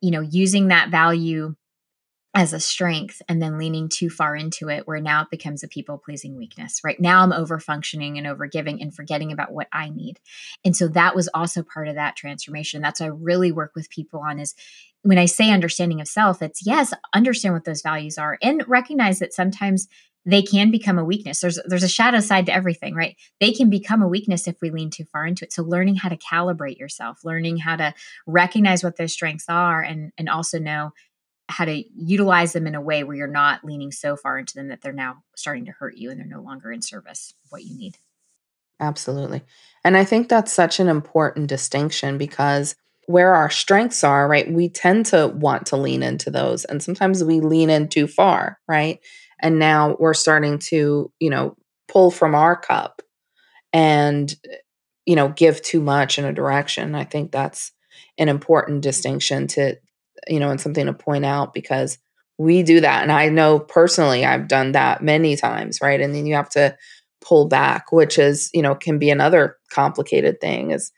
you 0.00 0.12
know, 0.12 0.20
using 0.20 0.68
that 0.68 0.90
value 0.90 1.56
as 2.34 2.52
a 2.52 2.60
strength 2.60 3.20
and 3.28 3.42
then 3.42 3.58
leaning 3.58 3.88
too 3.88 4.08
far 4.08 4.36
into 4.36 4.68
it 4.68 4.86
where 4.86 5.00
now 5.00 5.22
it 5.22 5.30
becomes 5.30 5.64
a 5.64 5.68
people 5.68 5.98
pleasing 5.98 6.36
weakness. 6.36 6.80
Right 6.84 7.00
now 7.00 7.22
i'm 7.22 7.32
over 7.32 7.58
functioning 7.58 8.18
and 8.18 8.26
over 8.26 8.46
giving 8.46 8.80
and 8.80 8.94
forgetting 8.94 9.32
about 9.32 9.52
what 9.52 9.68
i 9.72 9.88
need. 9.88 10.20
And 10.64 10.76
so 10.76 10.88
that 10.88 11.16
was 11.16 11.28
also 11.34 11.62
part 11.62 11.88
of 11.88 11.96
that 11.96 12.16
transformation. 12.16 12.82
That's 12.82 13.00
what 13.00 13.06
i 13.06 13.10
really 13.10 13.50
work 13.50 13.72
with 13.74 13.90
people 13.90 14.20
on 14.20 14.38
is 14.38 14.54
when 15.02 15.18
i 15.18 15.24
say 15.24 15.50
understanding 15.50 16.00
of 16.00 16.06
self 16.06 16.42
it's 16.42 16.64
yes 16.64 16.92
understand 17.14 17.54
what 17.54 17.64
those 17.64 17.82
values 17.82 18.18
are 18.18 18.38
and 18.42 18.62
recognize 18.68 19.18
that 19.18 19.32
sometimes 19.32 19.88
they 20.26 20.42
can 20.42 20.70
become 20.70 20.98
a 20.98 21.04
weakness. 21.04 21.40
There's 21.40 21.58
there's 21.64 21.82
a 21.82 21.88
shadow 21.88 22.20
side 22.20 22.46
to 22.46 22.54
everything 22.54 22.94
right? 22.94 23.16
They 23.40 23.52
can 23.52 23.70
become 23.70 24.02
a 24.02 24.08
weakness 24.08 24.46
if 24.46 24.56
we 24.60 24.70
lean 24.70 24.90
too 24.90 25.04
far 25.04 25.26
into 25.26 25.44
it. 25.44 25.52
So 25.52 25.62
learning 25.62 25.96
how 25.96 26.10
to 26.10 26.16
calibrate 26.16 26.78
yourself 26.78 27.20
learning 27.24 27.56
how 27.58 27.76
to 27.76 27.94
recognize 28.26 28.84
what 28.84 28.96
those 28.96 29.12
strengths 29.12 29.46
are 29.48 29.82
and 29.82 30.12
and 30.18 30.28
also 30.28 30.58
know 30.58 30.92
how 31.50 31.64
to 31.64 31.84
utilize 31.96 32.52
them 32.52 32.66
in 32.66 32.74
a 32.74 32.80
way 32.80 33.04
where 33.04 33.16
you're 33.16 33.26
not 33.26 33.64
leaning 33.64 33.92
so 33.92 34.16
far 34.16 34.38
into 34.38 34.54
them 34.54 34.68
that 34.68 34.80
they're 34.80 34.92
now 34.92 35.22
starting 35.36 35.66
to 35.66 35.72
hurt 35.72 35.96
you 35.96 36.10
and 36.10 36.18
they're 36.18 36.26
no 36.26 36.40
longer 36.40 36.72
in 36.72 36.80
service 36.80 37.34
of 37.44 37.50
what 37.52 37.64
you 37.64 37.76
need. 37.76 37.98
Absolutely. 38.78 39.42
And 39.84 39.96
I 39.96 40.04
think 40.04 40.28
that's 40.28 40.52
such 40.52 40.80
an 40.80 40.88
important 40.88 41.48
distinction 41.48 42.16
because 42.16 42.76
where 43.06 43.34
our 43.34 43.50
strengths 43.50 44.04
are, 44.04 44.28
right, 44.28 44.50
we 44.50 44.68
tend 44.68 45.06
to 45.06 45.28
want 45.28 45.66
to 45.66 45.76
lean 45.76 46.02
into 46.02 46.30
those. 46.30 46.64
And 46.64 46.82
sometimes 46.82 47.24
we 47.24 47.40
lean 47.40 47.68
in 47.68 47.88
too 47.88 48.06
far, 48.06 48.58
right? 48.68 49.00
And 49.40 49.58
now 49.58 49.96
we're 49.98 50.14
starting 50.14 50.58
to, 50.60 51.12
you 51.18 51.30
know, 51.30 51.56
pull 51.88 52.10
from 52.10 52.34
our 52.34 52.56
cup 52.56 53.02
and, 53.72 54.34
you 55.06 55.16
know, 55.16 55.28
give 55.28 55.60
too 55.60 55.80
much 55.80 56.18
in 56.18 56.24
a 56.24 56.32
direction. 56.32 56.94
I 56.94 57.04
think 57.04 57.32
that's 57.32 57.72
an 58.16 58.28
important 58.28 58.76
mm-hmm. 58.76 58.88
distinction 58.88 59.46
to 59.48 59.76
you 60.28 60.40
know, 60.40 60.50
and 60.50 60.60
something 60.60 60.86
to 60.86 60.92
point 60.92 61.24
out 61.24 61.54
because 61.54 61.98
we 62.38 62.62
do 62.62 62.80
that. 62.80 63.02
And 63.02 63.12
I 63.12 63.28
know 63.28 63.58
personally 63.58 64.24
I've 64.24 64.48
done 64.48 64.72
that 64.72 65.02
many 65.02 65.36
times, 65.36 65.80
right? 65.82 66.00
And 66.00 66.14
then 66.14 66.26
you 66.26 66.34
have 66.34 66.50
to 66.50 66.76
pull 67.20 67.48
back, 67.48 67.92
which 67.92 68.18
is, 68.18 68.50
you 68.54 68.62
know, 68.62 68.74
can 68.74 68.98
be 68.98 69.10
another 69.10 69.58
complicated 69.70 70.40
thing 70.40 70.70
is 70.70 70.90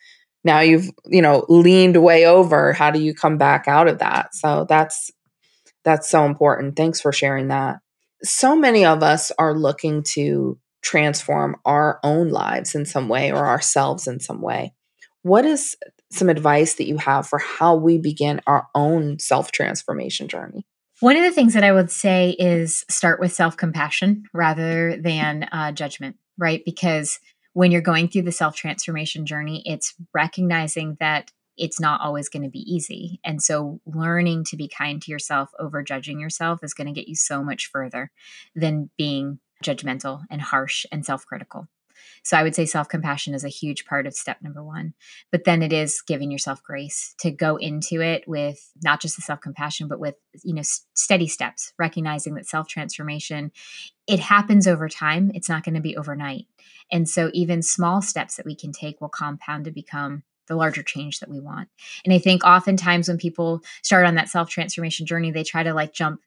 now 0.45 0.61
you've, 0.61 0.91
you 1.07 1.23
know, 1.23 1.45
leaned 1.49 2.03
way 2.03 2.27
over. 2.27 2.73
How 2.73 2.91
do 2.91 3.01
you 3.01 3.15
come 3.15 3.39
back 3.39 3.67
out 3.69 3.89
of 3.89 3.99
that? 3.99 4.35
So 4.35 4.67
that's 4.69 5.11
that's 5.85 6.09
so 6.09 6.25
important. 6.25 6.77
Thanks 6.77 7.01
for 7.01 7.13
sharing 7.13 7.49
that. 7.49 7.79
So 8.23 8.55
many 8.55 8.85
of 8.85 9.03
us 9.03 9.33
are 9.39 9.55
looking 9.55 10.05
to 10.15 10.59
transform 10.81 11.57
our 11.65 11.99
own 12.03 12.29
lives 12.29 12.75
in 12.75 12.85
some 12.85 13.09
way 13.09 13.33
or 13.33 13.47
ourselves 13.47 14.07
in 14.07 14.21
some 14.21 14.41
way. 14.41 14.75
What 15.23 15.45
is 15.45 15.77
some 16.13 16.29
advice 16.29 16.75
that 16.75 16.87
you 16.87 16.99
have 16.99 17.27
for 17.27 17.39
how 17.39 17.75
we 17.77 17.99
begin 17.99 18.41
our 18.47 18.69
own 18.75 19.19
self 19.19 19.53
transformation 19.53 20.29
journey? 20.29 20.67
One 21.01 21.17
of 21.17 21.25
the 21.25 21.33
things 21.33 21.55
that 21.55 21.65
I 21.65 21.73
would 21.73 21.91
say 21.91 22.37
is 22.39 22.85
start 22.89 23.19
with 23.19 23.33
self 23.33 23.57
compassion 23.57 24.25
rather 24.33 24.97
than 24.97 25.49
uh, 25.51 25.73
judgment, 25.73 26.17
right? 26.39 26.63
Because 26.65 27.19
when 27.55 27.71
you're 27.71 27.81
going 27.81 28.09
through 28.09 28.23
the 28.23 28.33
self 28.33 28.55
transformation 28.55 29.27
journey, 29.27 29.63
it's 29.67 29.95
recognizing 30.15 30.97
that 31.01 31.31
it's 31.57 31.81
not 31.81 32.01
always 32.01 32.29
going 32.29 32.45
to 32.45 32.49
be 32.49 32.61
easy. 32.73 33.21
And 33.25 33.43
so 33.43 33.81
learning 33.85 34.45
to 34.45 34.57
be 34.57 34.69
kind 34.69 35.03
to 35.03 35.11
yourself 35.11 35.51
over 35.59 35.83
judging 35.83 36.19
yourself 36.19 36.61
is 36.63 36.75
going 36.75 36.87
to 36.87 36.99
get 36.99 37.09
you 37.09 37.15
so 37.15 37.43
much 37.43 37.69
further 37.71 38.11
than 38.55 38.91
being 38.97 39.39
judgmental 39.63 40.23
and 40.31 40.41
harsh 40.41 40.87
and 40.91 41.05
self 41.05 41.27
critical. 41.27 41.69
So 42.23 42.37
I 42.37 42.43
would 42.43 42.55
say 42.55 42.67
self 42.67 42.89
compassion 42.89 43.35
is 43.35 43.45
a 43.45 43.49
huge 43.49 43.85
part 43.85 44.07
of 44.07 44.15
step 44.15 44.39
number 44.43 44.63
one. 44.63 44.95
But 45.31 45.45
then 45.45 45.63
it 45.63 45.73
is 45.73 46.03
giving 46.07 46.31
yourself 46.31 46.63
grace 46.63 47.15
to 47.21 47.31
go 47.31 47.57
into 47.57 48.01
it 48.01 48.25
with 48.27 48.71
not 48.83 49.01
just 49.01 49.17
the 49.17 49.23
self 49.23 49.41
compassion, 49.41 49.89
but 49.89 50.01
with, 50.01 50.15
you 50.43 50.55
know, 50.55 50.63
steady 50.95 51.27
steps, 51.27 51.73
recognizing 51.79 52.35
that 52.35 52.47
self 52.47 52.69
transformation, 52.69 53.53
it 54.07 54.21
happens 54.21 54.67
over 54.67 54.89
time. 54.89 55.31
It's 55.35 55.49
not 55.49 55.65
going 55.65 55.75
to 55.75 55.81
be 55.81 55.97
overnight. 55.97 56.47
And 56.91 57.09
so 57.09 57.31
even 57.33 57.63
small 57.63 58.03
steps 58.03 58.37
that 58.37 58.47
we 58.47 58.55
can 58.55 58.73
take 58.73 59.01
will 59.01 59.09
compound 59.09 59.65
to 59.65 59.71
become 59.71 60.23
the 60.49 60.57
larger 60.57 60.83
change 60.83 61.21
that 61.21 61.31
we 61.31 61.41
want. 61.41 61.69
And 62.05 62.13
I 62.13 62.19
think 62.19 62.45
oftentimes 62.45 63.09
when 63.09 63.19
people 63.19 63.63
start 63.83 64.07
on 64.07 64.17
that 64.17 64.29
self 64.29 64.51
transformation 64.51 65.07
journey, 65.07 65.31
they 65.31 65.45
try 65.45 65.63
to 65.63 65.75
like 65.75 65.93
jump 65.93 66.21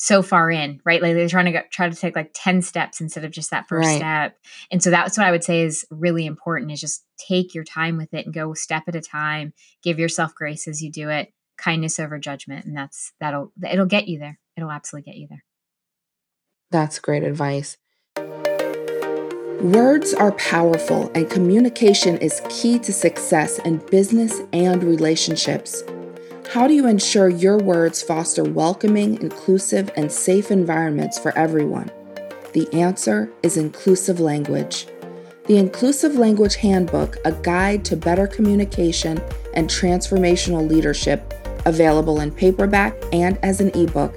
so 0.00 0.22
far 0.22 0.48
in, 0.48 0.80
right? 0.84 1.02
Like 1.02 1.14
they're 1.14 1.28
trying 1.28 1.52
to 1.52 1.62
try 1.72 1.88
to 1.88 1.96
take 1.96 2.14
like 2.14 2.30
10 2.32 2.62
steps 2.62 3.00
instead 3.00 3.24
of 3.24 3.32
just 3.32 3.50
that 3.50 3.66
first 3.66 3.88
right. 3.88 3.96
step. 3.96 4.38
And 4.70 4.80
so 4.80 4.90
that's 4.90 5.18
what 5.18 5.26
I 5.26 5.32
would 5.32 5.42
say 5.42 5.62
is 5.62 5.84
really 5.90 6.24
important 6.24 6.70
is 6.70 6.80
just 6.80 7.04
take 7.18 7.52
your 7.52 7.64
time 7.64 7.96
with 7.96 8.14
it 8.14 8.24
and 8.24 8.32
go 8.32 8.54
step 8.54 8.84
at 8.86 8.94
a 8.94 9.00
time. 9.00 9.52
Give 9.82 9.98
yourself 9.98 10.36
grace 10.36 10.68
as 10.68 10.80
you 10.80 10.92
do 10.92 11.08
it, 11.08 11.32
kindness 11.56 11.98
over 11.98 12.16
judgment. 12.16 12.64
And 12.64 12.76
that's, 12.76 13.12
that'll, 13.18 13.52
it'll 13.68 13.86
get 13.86 14.06
you 14.06 14.20
there. 14.20 14.38
It'll 14.56 14.70
absolutely 14.70 15.10
get 15.10 15.18
you 15.18 15.26
there. 15.28 15.44
That's 16.70 17.00
great 17.00 17.24
advice. 17.24 17.76
Words 19.60 20.14
are 20.14 20.30
powerful, 20.32 21.10
and 21.16 21.28
communication 21.28 22.18
is 22.18 22.40
key 22.48 22.78
to 22.78 22.92
success 22.92 23.58
in 23.58 23.78
business 23.90 24.42
and 24.52 24.84
relationships. 24.84 25.82
How 26.52 26.66
do 26.66 26.72
you 26.72 26.86
ensure 26.86 27.28
your 27.28 27.58
words 27.58 28.00
foster 28.02 28.42
welcoming, 28.42 29.20
inclusive, 29.20 29.90
and 29.96 30.10
safe 30.10 30.50
environments 30.50 31.18
for 31.18 31.36
everyone? 31.36 31.90
The 32.54 32.66
answer 32.72 33.30
is 33.42 33.58
inclusive 33.58 34.18
language. 34.18 34.86
The 35.44 35.58
Inclusive 35.58 36.14
Language 36.14 36.56
Handbook, 36.56 37.18
a 37.26 37.32
guide 37.32 37.84
to 37.84 37.98
better 37.98 38.26
communication 38.26 39.20
and 39.52 39.68
transformational 39.68 40.66
leadership, 40.66 41.34
available 41.66 42.20
in 42.20 42.30
paperback 42.30 42.96
and 43.12 43.38
as 43.42 43.60
an 43.60 43.68
ebook, 43.78 44.16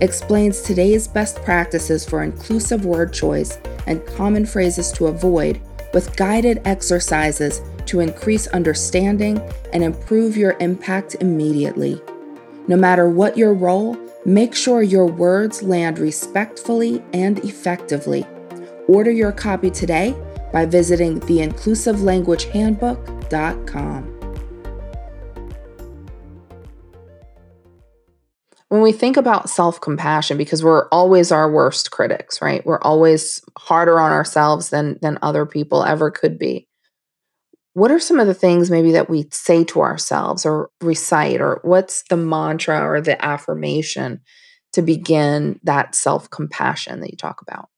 explains 0.00 0.62
today's 0.62 1.08
best 1.08 1.42
practices 1.42 2.08
for 2.08 2.22
inclusive 2.22 2.84
word 2.84 3.12
choice 3.12 3.58
and 3.88 4.06
common 4.06 4.46
phrases 4.46 4.92
to 4.92 5.08
avoid 5.08 5.60
with 5.92 6.16
guided 6.16 6.62
exercises 6.64 7.60
to 7.86 8.00
increase 8.00 8.46
understanding 8.48 9.40
and 9.72 9.82
improve 9.82 10.36
your 10.36 10.56
impact 10.60 11.16
immediately. 11.20 11.98
No 12.68 12.76
matter 12.76 13.08
what 13.08 13.36
your 13.36 13.54
role, 13.54 13.96
make 14.24 14.54
sure 14.54 14.82
your 14.82 15.06
words 15.06 15.62
land 15.62 15.98
respectfully 15.98 17.02
and 17.12 17.40
effectively. 17.40 18.24
Order 18.88 19.10
your 19.10 19.32
copy 19.32 19.70
today 19.70 20.14
by 20.52 20.64
visiting 20.66 21.18
theinclusivelanguagehandbook.com. 21.20 24.11
When 28.72 28.80
we 28.80 28.92
think 28.92 29.18
about 29.18 29.50
self 29.50 29.82
compassion, 29.82 30.38
because 30.38 30.64
we're 30.64 30.88
always 30.88 31.30
our 31.30 31.52
worst 31.52 31.90
critics, 31.90 32.40
right? 32.40 32.64
We're 32.64 32.80
always 32.80 33.44
harder 33.58 34.00
on 34.00 34.12
ourselves 34.12 34.70
than, 34.70 34.98
than 35.02 35.18
other 35.20 35.44
people 35.44 35.84
ever 35.84 36.10
could 36.10 36.38
be. 36.38 36.66
What 37.74 37.90
are 37.90 38.00
some 38.00 38.18
of 38.18 38.26
the 38.26 38.32
things 38.32 38.70
maybe 38.70 38.92
that 38.92 39.10
we 39.10 39.28
say 39.30 39.62
to 39.64 39.82
ourselves 39.82 40.46
or 40.46 40.70
recite 40.80 41.42
or 41.42 41.60
what's 41.60 42.04
the 42.08 42.16
mantra 42.16 42.80
or 42.80 43.02
the 43.02 43.22
affirmation 43.22 44.22
to 44.72 44.80
begin 44.80 45.60
that 45.64 45.94
self-compassion 45.94 47.00
that 47.00 47.10
you 47.10 47.18
talk 47.18 47.42
about? 47.42 47.68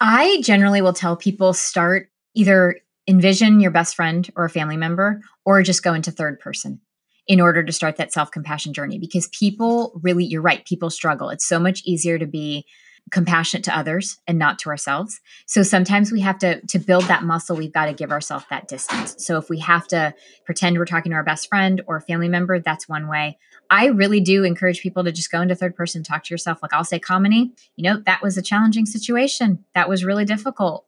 I 0.00 0.42
generally 0.42 0.82
will 0.82 0.92
tell 0.92 1.16
people 1.16 1.54
start 1.54 2.10
either 2.34 2.76
envision 3.08 3.58
your 3.58 3.70
best 3.70 3.96
friend 3.96 4.30
or 4.36 4.44
a 4.44 4.50
family 4.50 4.76
member 4.76 5.22
or 5.46 5.62
just 5.62 5.82
go 5.82 5.94
into 5.94 6.10
third 6.10 6.40
person 6.40 6.82
in 7.26 7.40
order 7.40 7.62
to 7.62 7.72
start 7.72 7.96
that 7.96 8.12
self-compassion 8.12 8.72
journey 8.72 8.98
because 8.98 9.28
people 9.28 9.98
really 10.02 10.24
you're 10.24 10.42
right 10.42 10.64
people 10.66 10.90
struggle 10.90 11.30
it's 11.30 11.46
so 11.46 11.58
much 11.58 11.82
easier 11.84 12.18
to 12.18 12.26
be 12.26 12.66
compassionate 13.10 13.64
to 13.64 13.76
others 13.76 14.18
and 14.26 14.38
not 14.38 14.58
to 14.60 14.68
ourselves. 14.68 15.20
So 15.46 15.62
sometimes 15.62 16.12
we 16.12 16.20
have 16.20 16.38
to 16.38 16.60
to 16.60 16.78
build 16.78 17.04
that 17.04 17.24
muscle, 17.24 17.56
we've 17.56 17.72
got 17.72 17.86
to 17.86 17.92
give 17.92 18.12
ourselves 18.12 18.44
that 18.50 18.68
distance. 18.68 19.16
So 19.18 19.36
if 19.38 19.50
we 19.50 19.58
have 19.58 19.88
to 19.88 20.14
pretend 20.44 20.78
we're 20.78 20.84
talking 20.84 21.10
to 21.10 21.16
our 21.16 21.24
best 21.24 21.48
friend 21.48 21.82
or 21.86 22.00
family 22.00 22.28
member, 22.28 22.60
that's 22.60 22.88
one 22.88 23.08
way. 23.08 23.38
I 23.70 23.86
really 23.86 24.20
do 24.20 24.44
encourage 24.44 24.82
people 24.82 25.04
to 25.04 25.12
just 25.12 25.30
go 25.30 25.40
into 25.40 25.54
third 25.54 25.74
person, 25.74 26.02
talk 26.02 26.24
to 26.24 26.34
yourself. 26.34 26.62
Like 26.62 26.72
I'll 26.72 26.84
say, 26.84 27.00
Kamini, 27.00 27.50
you 27.76 27.84
know, 27.84 28.02
that 28.06 28.22
was 28.22 28.36
a 28.36 28.42
challenging 28.42 28.86
situation. 28.86 29.64
That 29.74 29.88
was 29.88 30.04
really 30.04 30.24
difficult. 30.24 30.86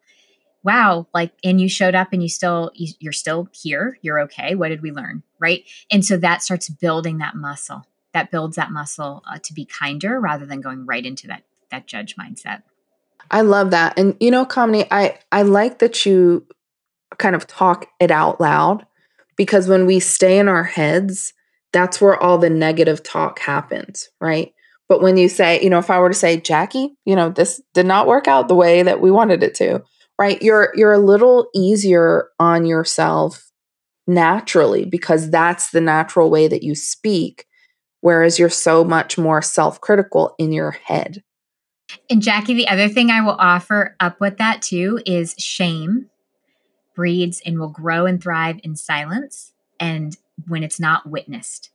Wow, 0.64 1.06
like, 1.12 1.32
and 1.44 1.60
you 1.60 1.68
showed 1.68 1.94
up 1.94 2.08
and 2.12 2.22
you 2.22 2.28
still, 2.28 2.70
you, 2.74 2.92
you're 2.98 3.12
still 3.12 3.48
here. 3.52 3.98
You're 4.00 4.20
okay. 4.22 4.54
What 4.54 4.68
did 4.68 4.82
we 4.82 4.90
learn? 4.90 5.22
Right. 5.38 5.64
And 5.90 6.04
so 6.04 6.16
that 6.16 6.42
starts 6.42 6.68
building 6.70 7.18
that 7.18 7.36
muscle. 7.36 7.84
That 8.12 8.30
builds 8.30 8.56
that 8.56 8.70
muscle 8.70 9.22
uh, 9.30 9.38
to 9.42 9.52
be 9.52 9.66
kinder 9.66 10.18
rather 10.18 10.46
than 10.46 10.60
going 10.60 10.86
right 10.86 11.04
into 11.04 11.26
that 11.26 11.42
that 11.70 11.86
judge 11.86 12.16
mindset. 12.16 12.62
I 13.30 13.40
love 13.40 13.72
that. 13.72 13.98
And 13.98 14.16
you 14.20 14.30
know, 14.30 14.46
Kamini 14.46 14.86
I 14.90 15.18
I 15.32 15.42
like 15.42 15.80
that 15.80 16.06
you 16.06 16.46
kind 17.18 17.34
of 17.34 17.46
talk 17.46 17.86
it 18.00 18.10
out 18.10 18.40
loud 18.40 18.86
because 19.36 19.68
when 19.68 19.86
we 19.86 20.00
stay 20.00 20.38
in 20.38 20.48
our 20.48 20.64
heads, 20.64 21.32
that's 21.72 22.00
where 22.00 22.20
all 22.20 22.38
the 22.38 22.50
negative 22.50 23.02
talk 23.02 23.40
happens, 23.40 24.10
right? 24.20 24.54
But 24.88 25.02
when 25.02 25.16
you 25.16 25.28
say, 25.28 25.60
you 25.62 25.70
know, 25.70 25.78
if 25.78 25.90
I 25.90 25.98
were 25.98 26.10
to 26.10 26.14
say, 26.14 26.40
Jackie, 26.40 26.94
you 27.04 27.16
know, 27.16 27.30
this 27.30 27.60
did 27.72 27.86
not 27.86 28.06
work 28.06 28.28
out 28.28 28.48
the 28.48 28.54
way 28.54 28.82
that 28.82 29.00
we 29.00 29.10
wanted 29.10 29.42
it 29.42 29.54
to, 29.56 29.82
right? 30.18 30.40
You're 30.42 30.72
you're 30.74 30.92
a 30.92 30.98
little 30.98 31.48
easier 31.54 32.28
on 32.38 32.66
yourself 32.66 33.50
naturally 34.06 34.84
because 34.84 35.30
that's 35.30 35.70
the 35.70 35.80
natural 35.80 36.30
way 36.30 36.46
that 36.46 36.62
you 36.62 36.74
speak 36.74 37.46
whereas 38.04 38.38
you're 38.38 38.50
so 38.50 38.84
much 38.84 39.16
more 39.16 39.40
self-critical 39.40 40.34
in 40.38 40.52
your 40.52 40.72
head. 40.72 41.22
And 42.10 42.20
Jackie, 42.20 42.52
the 42.52 42.68
other 42.68 42.86
thing 42.86 43.10
I 43.10 43.22
will 43.22 43.36
offer 43.38 43.96
up 43.98 44.20
with 44.20 44.36
that 44.36 44.60
too 44.60 45.00
is 45.06 45.34
shame 45.38 46.10
breeds 46.94 47.40
and 47.46 47.58
will 47.58 47.70
grow 47.70 48.04
and 48.04 48.22
thrive 48.22 48.60
in 48.62 48.76
silence 48.76 49.52
and 49.80 50.18
when 50.46 50.62
it's 50.62 50.78
not 50.78 51.08
witnessed. 51.08 51.70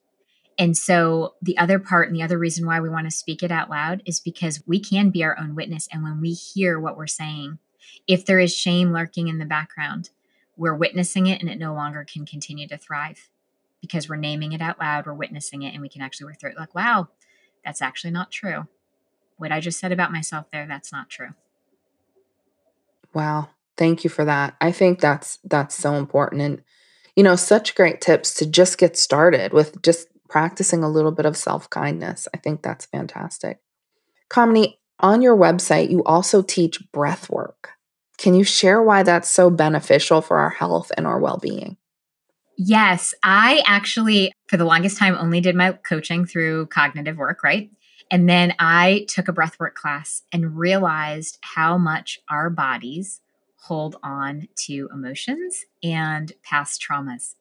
And 0.60 0.78
so, 0.78 1.34
the 1.42 1.58
other 1.58 1.80
part 1.80 2.10
and 2.10 2.16
the 2.16 2.22
other 2.22 2.38
reason 2.38 2.68
why 2.68 2.80
we 2.80 2.90
want 2.90 3.08
to 3.10 3.16
speak 3.16 3.42
it 3.42 3.52
out 3.52 3.72
loud 3.72 4.04
is 4.06 4.20
because 4.20 4.62
we 4.68 4.80
can 4.80 5.10
be 5.10 5.24
our 5.24 5.36
own 5.40 5.56
witness. 5.56 5.88
And 5.92 6.04
when 6.04 6.22
we 6.22 6.34
hear 6.34 6.80
what 6.80 6.96
we're 6.96 7.08
saying, 7.08 7.58
if 8.08 8.26
there 8.26 8.40
is 8.40 8.54
shame 8.54 8.92
lurking 8.92 9.28
in 9.28 9.38
the 9.38 9.46
background, 9.46 10.10
we're 10.58 10.76
witnessing 10.76 11.28
it 11.28 11.42
and 11.42 11.50
it 11.50 11.58
no 11.58 11.74
longer 11.74 12.06
can 12.06 12.26
continue 12.26 12.68
to 12.68 12.78
thrive 12.78 13.30
because 13.82 14.10
we're 14.10 14.18
naming 14.18 14.52
it 14.52 14.62
out 14.62 14.80
loud, 14.80 15.06
we're 15.06 15.14
witnessing 15.14 15.62
it, 15.62 15.74
and 15.74 15.82
we 15.82 15.90
can 15.90 16.02
actually 16.02 16.26
work 16.26 16.40
through 16.40 16.52
it 16.52 16.58
like, 16.58 16.76
wow, 16.76 17.08
that's 17.64 17.82
actually 17.82 18.12
not 18.12 18.32
true 18.32 18.68
what 19.40 19.52
I 19.52 19.60
just 19.60 19.80
said 19.80 19.92
about 19.92 20.12
myself 20.12 20.52
there, 20.52 20.68
that's 20.68 20.92
not 20.92 21.10
true. 21.10 21.30
Wow. 23.14 23.50
Thank 23.78 24.04
you 24.04 24.10
for 24.10 24.26
that. 24.26 24.56
I 24.60 24.72
think 24.72 25.00
that's 25.00 25.40
that's 25.46 25.76
so 25.76 25.96
important 25.96 26.42
and 26.42 26.62
you 27.16 27.24
know, 27.24 27.36
such 27.36 27.76
great 27.76 28.00
tips 28.00 28.34
to 28.36 28.46
just 28.46 28.78
get 28.78 28.96
started 28.96 29.52
with 29.52 29.82
just 29.82 30.08
practicing 30.30 30.84
a 30.84 30.90
little 30.90 31.12
bit 31.12 31.26
of 31.26 31.36
self-kindness. 31.36 32.30
I 32.34 32.38
think 32.38 32.62
that's 32.62 32.86
fantastic. 32.86 33.60
Kamini, 34.30 34.78
on 35.00 35.22
your 35.22 35.36
website, 35.36 35.90
you 35.90 36.04
also 36.04 36.42
teach 36.42 36.80
breath 36.94 37.30
work. 37.30 37.72
Can 38.20 38.36
you 38.36 38.44
share 38.44 38.84
why 38.84 39.04
that's 39.04 39.30
so 39.30 39.50
beneficial 39.50 40.22
for 40.22 40.40
our 40.40 40.50
health 40.50 40.92
and 40.98 41.08
our 41.08 41.20
well-being? 41.20 41.78
Yes, 42.58 43.14
I 43.24 43.64
actually, 43.66 44.34
for 44.48 44.58
the 44.58 44.66
longest 44.66 44.98
time, 44.98 45.16
only 45.18 45.40
did 45.40 45.56
my 45.56 45.72
coaching 45.72 46.26
through 46.26 46.66
cognitive 46.66 47.16
work, 47.16 47.44
right? 47.44 47.72
And 48.12 48.28
then 48.28 48.54
I 48.60 49.06
took 49.08 49.30
a 49.30 49.34
breathwork 49.34 49.76
class 49.76 50.24
and 50.34 50.58
realized 50.58 51.38
how 51.42 51.78
much 51.78 52.20
our 52.30 52.50
bodies 52.50 53.22
hold 53.56 53.96
on 54.04 54.50
to 54.66 54.90
emotions 54.94 55.66
and 55.82 56.34
past 56.44 56.82
traumas 56.82 57.36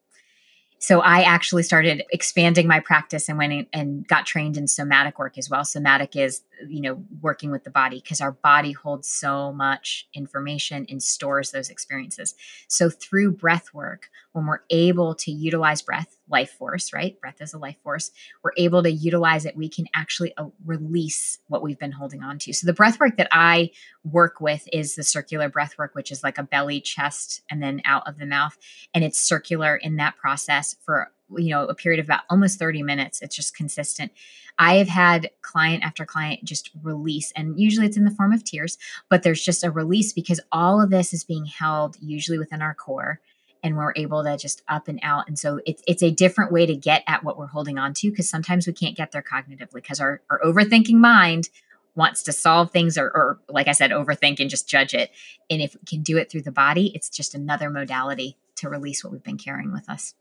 so 0.79 1.01
I 1.01 1.23
actually 1.23 1.65
started 1.65 2.05
expanding 2.11 2.69
my 2.69 2.81
practice 2.81 3.29
and 3.29 3.37
went 3.37 3.69
and 3.73 4.07
got 4.07 4.27
trained 4.27 4.57
in 4.57 4.69
somatic 4.69 5.19
work 5.19 5.37
as 5.37 5.51
well. 5.51 5.65
Somatic 5.65 6.15
is, 6.15 6.43
you 6.67 6.81
know, 6.81 7.03
working 7.21 7.51
with 7.51 7.65
the 7.65 7.71
body 7.71 8.01
because 8.01 8.21
our 8.21 8.33
body 8.33 8.73
holds 8.73 9.09
so 9.09 9.53
much 9.53 10.09
information 10.15 10.87
and 10.89 11.03
stores 11.03 11.51
those 11.51 11.71
experiences. 11.71 12.35
So 12.69 12.91
through 12.91 13.33
breath 13.33 13.73
work, 13.73 14.11
when 14.33 14.47
we're 14.47 14.61
able 14.71 15.15
to 15.17 15.31
utilize 15.31 15.83
breath, 15.83 16.17
life 16.29 16.51
force, 16.51 16.93
right? 16.93 17.21
Breath 17.21 17.41
is 17.41 17.55
a 17.55 17.59
life 17.59 17.77
force. 17.83 18.11
We're 18.43 18.53
able 18.57 18.83
to 18.83 18.91
utilize 18.91 19.45
it. 19.45 19.57
We 19.57 19.69
can 19.69 19.87
actually 19.95 20.37
uh, 20.37 20.47
release 20.65 21.39
what 21.49 21.63
we've 21.63 21.79
been 21.79 21.93
holding 21.93 22.23
on 22.23 22.39
to. 22.41 22.53
So 22.53 22.67
the 22.67 22.73
breath 22.73 23.01
work 23.01 23.17
that 23.17 23.29
I 23.33 23.71
work 24.05 24.41
with 24.41 24.69
is 24.73 24.95
the 24.95 25.03
circular 25.03 25.49
breath 25.49 25.77
work, 25.79 25.95
which 25.95 26.13
is 26.13 26.23
like 26.23 26.39
a 26.39 26.43
belly, 26.43 26.81
chest, 26.81 27.43
and 27.51 27.63
then 27.63 27.83
out 27.85 28.07
of 28.07 28.19
the 28.19 28.27
mouth, 28.27 28.57
and 28.95 29.03
it's 29.05 29.21
circular 29.21 29.77
in 29.77 29.97
that 29.97 30.17
process 30.17 30.77
for 30.85 31.13
you 31.37 31.51
know 31.51 31.67
a 31.67 31.75
period 31.75 32.01
of 32.01 32.07
about 32.07 32.23
almost 32.31 32.59
30 32.59 32.83
minutes 32.83 33.21
it's 33.23 33.37
just 33.37 33.57
consistent. 33.57 34.13
I 34.61 34.77
have 34.77 34.89
had 34.89 35.31
client 35.43 35.85
after 35.85 36.05
client 36.05 36.45
just 36.45 36.71
release 36.83 37.33
and 37.37 37.59
usually 37.59 37.87
it's 37.87 37.97
in 37.97 38.05
the 38.05 38.11
form 38.11 38.33
of 38.33 38.45
tears 38.45 38.79
but 39.09 39.23
there's 39.23 39.43
just 39.43 39.65
a 39.65 39.71
release 39.71 40.13
because 40.13 40.41
all 40.51 40.81
of 40.83 40.91
this 40.91 41.13
is 41.13 41.25
being 41.25 41.47
held 41.47 41.97
usually 42.01 42.39
within 42.39 42.63
our 42.63 42.75
core 42.75 43.21
and 43.63 43.77
we're 43.77 43.93
able 43.97 44.23
to 44.25 44.37
just 44.37 44.63
up 44.69 44.89
and 44.89 45.01
out 45.03 45.27
and 45.29 45.39
so 45.39 45.61
it's 45.67 45.83
it's 45.87 46.03
a 46.03 46.11
different 46.11 46.53
way 46.53 46.67
to 46.67 46.77
get 46.77 47.03
at 47.07 47.25
what 47.25 47.39
we're 47.39 47.47
holding 47.47 47.79
on 47.79 47.93
to 47.95 48.11
because 48.11 48.29
sometimes 48.29 48.67
we 48.67 48.73
can't 48.73 48.97
get 48.97 49.13
there 49.13 49.23
cognitively 49.23 49.75
because 49.75 50.01
our, 50.01 50.21
our 50.31 50.41
overthinking 50.41 50.95
mind 50.95 51.49
wants 51.95 52.23
to 52.23 52.33
solve 52.33 52.71
things 52.71 52.97
or, 52.97 53.07
or 53.07 53.41
like 53.49 53.69
i 53.69 53.73
said 53.73 53.91
overthink 53.91 54.41
and 54.41 54.51
just 54.51 54.69
judge 54.69 54.95
it 54.95 55.11
and 55.51 55.61
if 55.61 55.75
we 55.75 55.81
can 55.87 56.03
do 56.03 56.17
it 56.17 56.31
through 56.31 56.43
the 56.43 56.53
body 56.53 56.93
it's 56.95 57.09
just 57.09 57.35
another 57.35 57.71
modality 57.71 58.37
to 58.55 58.69
release 58.69 59.03
what 59.03 59.13
we've 59.13 59.25
been 59.25 59.39
carrying 59.39 59.73
with 59.73 59.89
us 59.89 60.15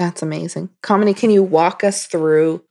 that's 0.00 0.22
amazing. 0.22 0.70
Kamini, 0.82 1.14
can 1.14 1.28
you 1.28 1.42
walk 1.42 1.84
us 1.84 2.06
through 2.06 2.64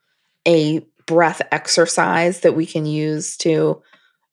a 0.48 0.84
breath 1.06 1.44
exercise 1.52 2.40
that 2.40 2.56
we 2.56 2.66
can 2.66 2.88
use 2.88 3.38
to, 3.38 3.84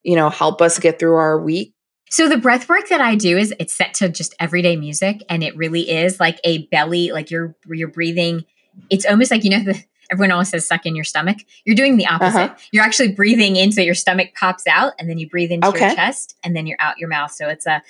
you 0.01 0.15
know, 0.15 0.31
help 0.31 0.63
us 0.63 0.79
get 0.79 0.97
through 0.97 1.13
our 1.13 1.39
week? 1.39 1.75
So 2.09 2.27
the 2.27 2.37
breath 2.37 2.67
work 2.67 2.89
that 2.89 2.99
I 2.99 3.13
do 3.13 3.37
is 3.37 3.53
it's 3.59 3.75
set 3.75 3.93
to 3.95 4.09
just 4.09 4.33
everyday 4.39 4.77
music 4.77 5.23
and 5.29 5.43
it 5.43 5.55
really 5.55 5.87
is 5.91 6.19
like 6.19 6.39
a 6.43 6.65
belly 6.69 7.11
like 7.11 7.29
you're 7.29 7.55
you're 7.67 7.89
breathing 7.89 8.45
it's 8.89 9.05
almost 9.05 9.29
like 9.29 9.43
you 9.43 9.51
know 9.51 9.63
the 9.65 9.83
everyone 10.09 10.31
always 10.31 10.49
says 10.49 10.65
suck 10.65 10.85
in 10.85 10.95
your 10.95 11.03
stomach. 11.03 11.37
You're 11.65 11.75
doing 11.75 11.97
the 11.97 12.07
opposite. 12.07 12.51
Uh-huh. 12.51 12.55
You're 12.71 12.83
actually 12.83 13.11
breathing 13.11 13.57
in 13.57 13.73
so 13.73 13.81
your 13.81 13.93
stomach 13.93 14.29
pops 14.39 14.65
out 14.65 14.93
and 14.97 15.09
then 15.09 15.17
you 15.17 15.29
breathe 15.29 15.51
into 15.51 15.67
okay. 15.67 15.87
your 15.87 15.95
chest 15.95 16.35
and 16.43 16.55
then 16.55 16.65
you're 16.65 16.79
out 16.79 16.97
your 16.97 17.09
mouth. 17.09 17.31
So 17.31 17.49
it's 17.49 17.67
a 17.67 17.83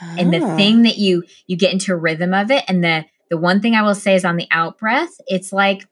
and 0.00 0.32
the 0.32 0.42
ah. 0.42 0.56
thing 0.56 0.82
that 0.82 0.98
you 0.98 1.24
you 1.46 1.56
get 1.56 1.72
into 1.72 1.92
a 1.92 1.96
rhythm 1.96 2.34
of 2.34 2.50
it 2.50 2.64
and 2.68 2.82
the 2.82 3.04
the 3.28 3.36
one 3.36 3.60
thing 3.60 3.74
i 3.74 3.82
will 3.82 3.94
say 3.94 4.14
is 4.14 4.24
on 4.24 4.36
the 4.36 4.48
out 4.50 4.78
breath 4.78 5.20
it's 5.26 5.52
like 5.52 5.86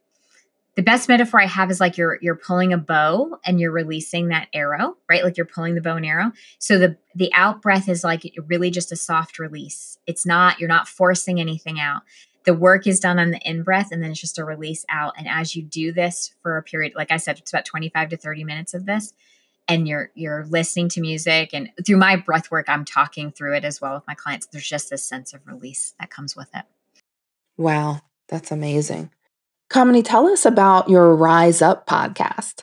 the 0.78 0.82
best 0.84 1.08
metaphor 1.08 1.42
I 1.42 1.46
have 1.46 1.72
is 1.72 1.80
like 1.80 1.98
you're 1.98 2.20
you're 2.22 2.36
pulling 2.36 2.72
a 2.72 2.78
bow 2.78 3.40
and 3.44 3.58
you're 3.58 3.72
releasing 3.72 4.28
that 4.28 4.46
arrow, 4.52 4.96
right? 5.08 5.24
Like 5.24 5.36
you're 5.36 5.44
pulling 5.44 5.74
the 5.74 5.80
bow 5.80 5.96
and 5.96 6.06
arrow. 6.06 6.30
So 6.60 6.78
the 6.78 6.96
the 7.16 7.34
out 7.34 7.60
breath 7.60 7.88
is 7.88 8.04
like 8.04 8.32
really 8.46 8.70
just 8.70 8.92
a 8.92 8.96
soft 8.96 9.40
release. 9.40 9.98
It's 10.06 10.24
not 10.24 10.60
you're 10.60 10.68
not 10.68 10.86
forcing 10.86 11.40
anything 11.40 11.80
out. 11.80 12.02
The 12.44 12.54
work 12.54 12.86
is 12.86 13.00
done 13.00 13.18
on 13.18 13.32
the 13.32 13.40
in 13.40 13.64
breath 13.64 13.88
and 13.90 14.00
then 14.00 14.12
it's 14.12 14.20
just 14.20 14.38
a 14.38 14.44
release 14.44 14.84
out. 14.88 15.14
And 15.18 15.26
as 15.26 15.56
you 15.56 15.64
do 15.64 15.90
this 15.90 16.32
for 16.44 16.56
a 16.56 16.62
period, 16.62 16.92
like 16.94 17.10
I 17.10 17.16
said, 17.16 17.40
it's 17.40 17.52
about 17.52 17.64
25 17.64 18.10
to 18.10 18.16
30 18.16 18.44
minutes 18.44 18.72
of 18.72 18.86
this, 18.86 19.12
and 19.68 19.86
you're 19.86 20.10
you're 20.14 20.46
listening 20.46 20.88
to 20.90 21.00
music 21.00 21.50
and 21.52 21.70
through 21.86 21.98
my 21.98 22.16
breath 22.16 22.50
work, 22.50 22.66
I'm 22.68 22.84
talking 22.84 23.30
through 23.30 23.54
it 23.56 23.64
as 23.64 23.80
well 23.80 23.94
with 23.94 24.06
my 24.06 24.14
clients. 24.14 24.46
There's 24.46 24.68
just 24.68 24.90
this 24.90 25.02
sense 25.04 25.34
of 25.34 25.46
release 25.46 25.94
that 26.00 26.10
comes 26.10 26.34
with 26.34 26.48
it. 26.54 26.64
Wow, 27.56 28.00
that's 28.28 28.50
amazing. 28.50 29.10
Kamini, 29.70 30.02
tell 30.02 30.26
us 30.26 30.46
about 30.46 30.88
your 30.88 31.14
Rise 31.14 31.60
Up 31.60 31.86
podcast. 31.86 32.62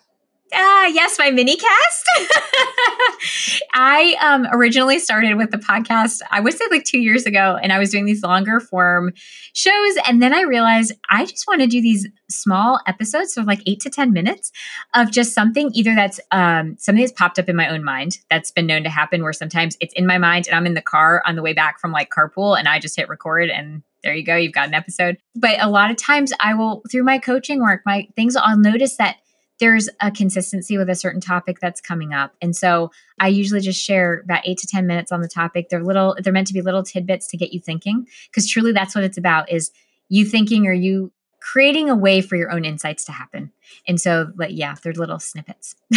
Ah, 0.54 0.86
yes, 0.88 1.18
my 1.18 1.32
mini 1.32 1.58
cast. 1.58 2.06
I 3.74 4.16
um, 4.22 4.48
originally 4.52 5.00
started 5.00 5.36
with 5.36 5.50
the 5.50 5.58
podcast, 5.58 6.22
I 6.30 6.40
would 6.40 6.54
say 6.54 6.66
like 6.70 6.84
two 6.84 7.00
years 7.00 7.26
ago, 7.26 7.58
and 7.62 7.74
I 7.74 7.80
was 7.80 7.90
doing 7.90 8.06
these 8.06 8.22
longer 8.22 8.60
form 8.60 9.12
shows. 9.54 9.96
And 10.08 10.22
then 10.22 10.34
I 10.34 10.42
realized 10.42 10.94
I 11.10 11.26
just 11.26 11.48
want 11.48 11.62
to 11.62 11.68
do 11.68 11.82
these 11.82 12.08
small 12.30 12.80
episodes, 12.86 13.34
so 13.34 13.42
like 13.42 13.62
eight 13.66 13.80
to 13.82 13.90
10 13.90 14.14
minutes 14.14 14.52
of 14.94 15.12
just 15.12 15.34
something 15.34 15.72
either 15.74 15.96
that's 15.96 16.20
um, 16.32 16.76
something 16.78 17.04
that's 17.04 17.14
popped 17.14 17.40
up 17.40 17.50
in 17.50 17.56
my 17.56 17.70
own 17.70 17.84
mind 17.84 18.20
that's 18.30 18.52
been 18.52 18.68
known 18.68 18.84
to 18.84 18.90
happen, 18.90 19.24
where 19.24 19.34
sometimes 19.34 19.76
it's 19.82 19.94
in 19.96 20.06
my 20.06 20.20
mind 20.20 20.48
and 20.48 20.56
I'm 20.56 20.68
in 20.68 20.76
the 20.76 20.82
car 20.82 21.24
on 21.26 21.36
the 21.36 21.42
way 21.42 21.54
back 21.54 21.80
from 21.80 21.92
like 21.92 22.12
carpool 22.12 22.58
and 22.58 22.68
I 22.68 22.78
just 22.80 22.96
hit 22.96 23.10
record 23.10 23.50
and 23.50 23.82
there 24.04 24.14
you 24.14 24.24
go 24.24 24.36
you've 24.36 24.54
got 24.54 24.68
an 24.68 24.76
episode 24.76 25.18
but 25.36 25.60
a 25.60 25.68
lot 25.68 25.90
of 25.90 25.98
times 25.98 26.32
i 26.40 26.54
will 26.54 26.84
through 26.92 27.04
my 27.04 27.18
coaching 27.18 27.60
work 27.60 27.82
my 27.88 28.08
things 28.16 28.36
i'll 28.36 28.56
notice 28.56 28.98
that 28.98 29.18
there's 29.60 29.90
a 30.02 30.12
consistency 30.12 30.78
with 30.78 30.90
a 30.90 30.96
certain 30.96 31.22
topic 31.22 31.60
that's 31.60 31.82
coming 31.82 32.14
up 32.14 32.36
and 32.42 32.56
so 32.56 32.92
i 33.20 33.28
usually 33.28 33.62
just 33.62 33.82
share 33.82 34.22
about 34.24 34.42
eight 34.46 34.58
to 34.58 34.68
ten 34.68 34.88
minutes 34.88 35.12
on 35.12 35.22
the 35.22 35.28
topic 35.28 35.70
they're 35.70 35.84
little 35.84 36.16
they're 36.22 36.34
meant 36.34 36.48
to 36.48 36.54
be 36.54 36.62
little 36.62 36.84
tidbits 36.84 37.28
to 37.28 37.38
get 37.38 37.54
you 37.54 37.60
thinking 37.60 38.08
because 38.28 38.48
truly 38.50 38.72
that's 38.72 38.96
what 38.96 39.04
it's 39.04 39.18
about 39.18 39.50
is 39.52 39.72
you 40.10 40.26
thinking 40.26 40.68
or 40.68 40.74
you 40.74 41.12
creating 41.40 41.90
a 41.90 41.96
way 41.96 42.22
for 42.22 42.36
your 42.36 42.52
own 42.52 42.66
insights 42.66 43.06
to 43.06 43.12
happen 43.12 43.52
and 43.88 44.02
so 44.02 44.32
like 44.36 44.52
yeah 44.54 44.76
they're 44.84 44.94
little 44.94 45.20
snippets 45.20 45.76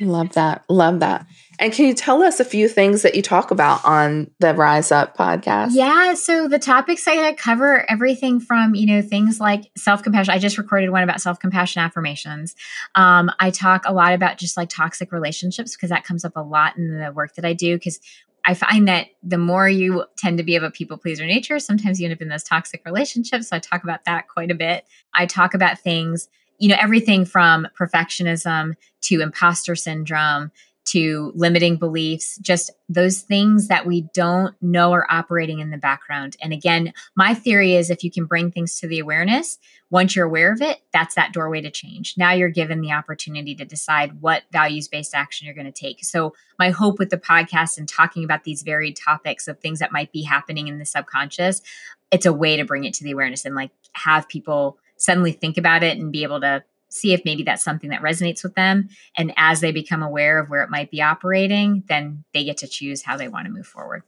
Love 0.00 0.32
that. 0.32 0.64
Love 0.68 1.00
that. 1.00 1.26
And 1.60 1.74
can 1.74 1.84
you 1.84 1.92
tell 1.92 2.22
us 2.22 2.40
a 2.40 2.44
few 2.44 2.68
things 2.68 3.02
that 3.02 3.14
you 3.14 3.20
talk 3.20 3.50
about 3.50 3.84
on 3.84 4.30
the 4.38 4.54
Rise 4.54 4.90
Up 4.90 5.14
podcast? 5.14 5.68
Yeah. 5.72 6.14
So 6.14 6.48
the 6.48 6.58
topics 6.58 7.06
I 7.06 7.34
cover 7.34 7.88
everything 7.90 8.40
from, 8.40 8.74
you 8.74 8.86
know, 8.86 9.02
things 9.02 9.38
like 9.38 9.70
self 9.76 10.02
compassion. 10.02 10.32
I 10.32 10.38
just 10.38 10.56
recorded 10.56 10.88
one 10.88 11.02
about 11.02 11.20
self 11.20 11.38
compassion 11.38 11.82
affirmations. 11.82 12.56
Um, 12.94 13.30
I 13.38 13.50
talk 13.50 13.82
a 13.84 13.92
lot 13.92 14.14
about 14.14 14.38
just 14.38 14.56
like 14.56 14.70
toxic 14.70 15.12
relationships 15.12 15.76
because 15.76 15.90
that 15.90 16.04
comes 16.04 16.24
up 16.24 16.32
a 16.34 16.40
lot 16.40 16.78
in 16.78 16.98
the 16.98 17.12
work 17.12 17.34
that 17.34 17.44
I 17.44 17.52
do. 17.52 17.76
Because 17.76 18.00
I 18.42 18.54
find 18.54 18.88
that 18.88 19.08
the 19.22 19.36
more 19.36 19.68
you 19.68 20.06
tend 20.16 20.38
to 20.38 20.44
be 20.44 20.56
of 20.56 20.62
a 20.62 20.70
people 20.70 20.96
pleaser 20.96 21.26
nature, 21.26 21.58
sometimes 21.58 22.00
you 22.00 22.06
end 22.06 22.14
up 22.14 22.22
in 22.22 22.30
those 22.30 22.42
toxic 22.42 22.80
relationships. 22.86 23.48
So 23.48 23.56
I 23.56 23.58
talk 23.58 23.84
about 23.84 24.06
that 24.06 24.28
quite 24.28 24.50
a 24.50 24.54
bit. 24.54 24.86
I 25.12 25.26
talk 25.26 25.52
about 25.52 25.78
things 25.78 26.30
you 26.60 26.68
know, 26.68 26.76
everything 26.78 27.24
from 27.24 27.66
perfectionism 27.78 28.74
to 29.00 29.22
imposter 29.22 29.74
syndrome 29.74 30.52
to 30.86 31.32
limiting 31.34 31.76
beliefs, 31.76 32.36
just 32.38 32.70
those 32.88 33.20
things 33.20 33.68
that 33.68 33.86
we 33.86 34.08
don't 34.14 34.54
know 34.60 34.92
are 34.92 35.06
operating 35.10 35.60
in 35.60 35.70
the 35.70 35.76
background. 35.76 36.36
And 36.42 36.52
again, 36.52 36.92
my 37.14 37.34
theory 37.34 37.74
is 37.74 37.90
if 37.90 38.02
you 38.02 38.10
can 38.10 38.24
bring 38.24 38.50
things 38.50 38.80
to 38.80 38.88
the 38.88 38.98
awareness, 38.98 39.58
once 39.90 40.16
you're 40.16 40.26
aware 40.26 40.52
of 40.52 40.62
it, 40.62 40.80
that's 40.92 41.14
that 41.14 41.32
doorway 41.32 41.60
to 41.60 41.70
change. 41.70 42.14
Now 42.16 42.32
you're 42.32 42.48
given 42.48 42.80
the 42.80 42.92
opportunity 42.92 43.54
to 43.56 43.64
decide 43.64 44.20
what 44.20 44.44
values 44.52 44.88
based 44.88 45.14
action 45.14 45.46
you're 45.46 45.54
going 45.54 45.70
to 45.70 45.72
take. 45.72 46.04
So, 46.04 46.34
my 46.58 46.70
hope 46.70 46.98
with 46.98 47.10
the 47.10 47.18
podcast 47.18 47.78
and 47.78 47.88
talking 47.88 48.24
about 48.24 48.44
these 48.44 48.62
varied 48.62 48.96
topics 48.96 49.48
of 49.48 49.58
things 49.58 49.78
that 49.80 49.92
might 49.92 50.12
be 50.12 50.22
happening 50.22 50.68
in 50.68 50.78
the 50.78 50.86
subconscious, 50.86 51.62
it's 52.10 52.26
a 52.26 52.32
way 52.32 52.56
to 52.56 52.64
bring 52.64 52.84
it 52.84 52.94
to 52.94 53.04
the 53.04 53.12
awareness 53.12 53.44
and 53.44 53.54
like 53.54 53.70
have 53.92 54.28
people 54.28 54.78
suddenly 54.96 55.32
think 55.32 55.56
about 55.56 55.82
it 55.82 55.98
and 55.98 56.12
be 56.12 56.22
able 56.22 56.40
to 56.40 56.62
see 56.90 57.14
if 57.14 57.24
maybe 57.24 57.42
that's 57.42 57.62
something 57.62 57.90
that 57.90 58.02
resonates 58.02 58.42
with 58.42 58.54
them. 58.54 58.88
And 59.16 59.32
as 59.36 59.60
they 59.60 59.72
become 59.72 60.02
aware 60.02 60.38
of 60.38 60.50
where 60.50 60.62
it 60.62 60.70
might 60.70 60.90
be 60.90 61.00
operating, 61.00 61.84
then 61.88 62.24
they 62.34 62.44
get 62.44 62.58
to 62.58 62.68
choose 62.68 63.02
how 63.02 63.16
they 63.16 63.28
want 63.28 63.46
to 63.46 63.52
move 63.52 63.66
forward. 63.66 64.02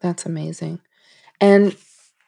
That's 0.00 0.24
amazing. 0.24 0.80
And, 1.40 1.76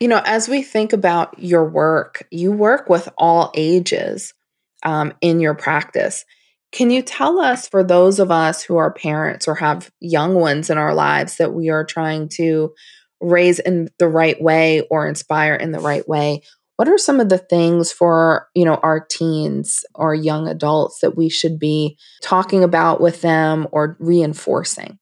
you 0.01 0.09
know, 0.09 0.21
as 0.25 0.49
we 0.49 0.63
think 0.63 0.93
about 0.93 1.39
your 1.39 1.65
work, 1.65 2.27
you 2.31 2.51
work 2.51 2.89
with 2.89 3.09
all 3.17 3.53
ages 3.55 4.35
um, 4.83 5.15
in 5.21 5.41
your 5.41 5.55
practice. 5.55 6.25
Can 6.71 6.91
you 6.91 7.01
tell 7.01 7.39
us, 7.39 7.67
for 7.67 7.83
those 7.83 8.19
of 8.19 8.31
us 8.31 8.63
who 8.63 8.77
are 8.77 8.93
parents 8.93 9.49
or 9.49 9.55
have 9.55 9.91
young 10.01 10.35
ones 10.35 10.71
in 10.71 10.77
our 10.77 10.95
lives 10.95 11.37
that 11.39 11.55
we 11.55 11.71
are 11.71 11.85
trying 11.85 12.29
to 12.31 12.75
raise 13.21 13.59
in 13.59 13.89
the 13.99 14.09
right 14.09 14.41
way 14.41 14.83
or 14.91 15.09
inspire 15.09 15.55
in 15.55 15.73
the 15.73 15.81
right 15.81 16.07
way, 16.07 16.43
what 16.79 16.89
are 16.89 16.97
some 16.97 17.19
of 17.19 17.29
the 17.29 17.39
things 17.39 17.91
for 17.91 18.49
you 18.55 18.65
know 18.65 18.77
our 18.77 19.01
teens 19.01 19.85
or 19.95 20.15
young 20.15 20.47
adults 20.47 21.01
that 21.01 21.17
we 21.17 21.29
should 21.29 21.59
be 21.59 21.99
talking 22.23 22.63
about 22.63 23.01
with 23.01 23.21
them 23.21 23.67
or 23.73 23.97
reinforcing 23.99 24.99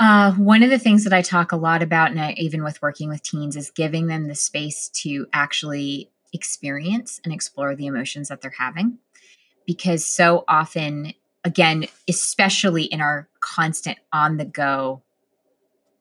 uh, 0.00 0.32
one 0.34 0.62
of 0.62 0.70
the 0.70 0.78
things 0.78 1.02
that 1.02 1.12
I 1.12 1.22
talk 1.22 1.50
a 1.50 1.56
lot 1.56 1.82
about, 1.82 2.12
and 2.12 2.20
I, 2.20 2.32
even 2.36 2.62
with 2.62 2.80
working 2.80 3.08
with 3.08 3.22
teens, 3.22 3.56
is 3.56 3.70
giving 3.70 4.06
them 4.06 4.28
the 4.28 4.34
space 4.36 4.88
to 5.02 5.26
actually 5.32 6.08
experience 6.32 7.20
and 7.24 7.32
explore 7.32 7.74
the 7.74 7.86
emotions 7.86 8.28
that 8.28 8.40
they're 8.40 8.54
having. 8.56 8.98
Because 9.66 10.06
so 10.06 10.44
often, 10.46 11.14
again, 11.42 11.86
especially 12.08 12.84
in 12.84 13.00
our 13.00 13.28
constant 13.40 13.98
on 14.12 14.36
the 14.36 14.44
go 14.44 15.02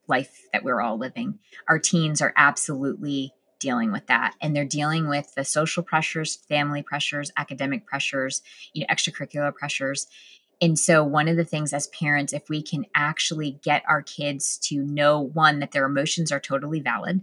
life 0.08 0.44
that 0.54 0.64
we're 0.64 0.80
all 0.80 0.98
living, 0.98 1.40
our 1.68 1.80
teens 1.80 2.22
are 2.22 2.34
absolutely 2.38 3.34
dealing 3.60 3.92
with 3.92 4.08
that. 4.08 4.36
And 4.42 4.56
they're 4.56 4.66
dealing 4.66 5.08
with 5.08 5.34
the 5.36 5.46
social 5.46 5.84
pressures 5.84 6.36
family 6.36 6.82
pressures 6.82 7.32
academic 7.38 7.86
pressures 7.86 8.42
you 8.74 8.82
know 8.82 8.94
extracurricular 8.94 9.54
pressures. 9.54 10.08
And 10.60 10.78
so 10.78 11.04
one 11.04 11.28
of 11.28 11.38
the 11.38 11.46
things 11.46 11.74
as 11.74 11.88
parents 11.88 12.34
if 12.34 12.50
we 12.50 12.62
can 12.62 12.86
actually 12.96 13.60
get 13.64 13.84
our 13.88 14.02
kids 14.02 14.58
to 14.64 14.82
know 14.84 15.20
one 15.20 15.60
that 15.60 15.72
their 15.72 15.86
emotions 15.86 16.32
are 16.32 16.40
totally 16.40 16.80
valid 16.80 17.22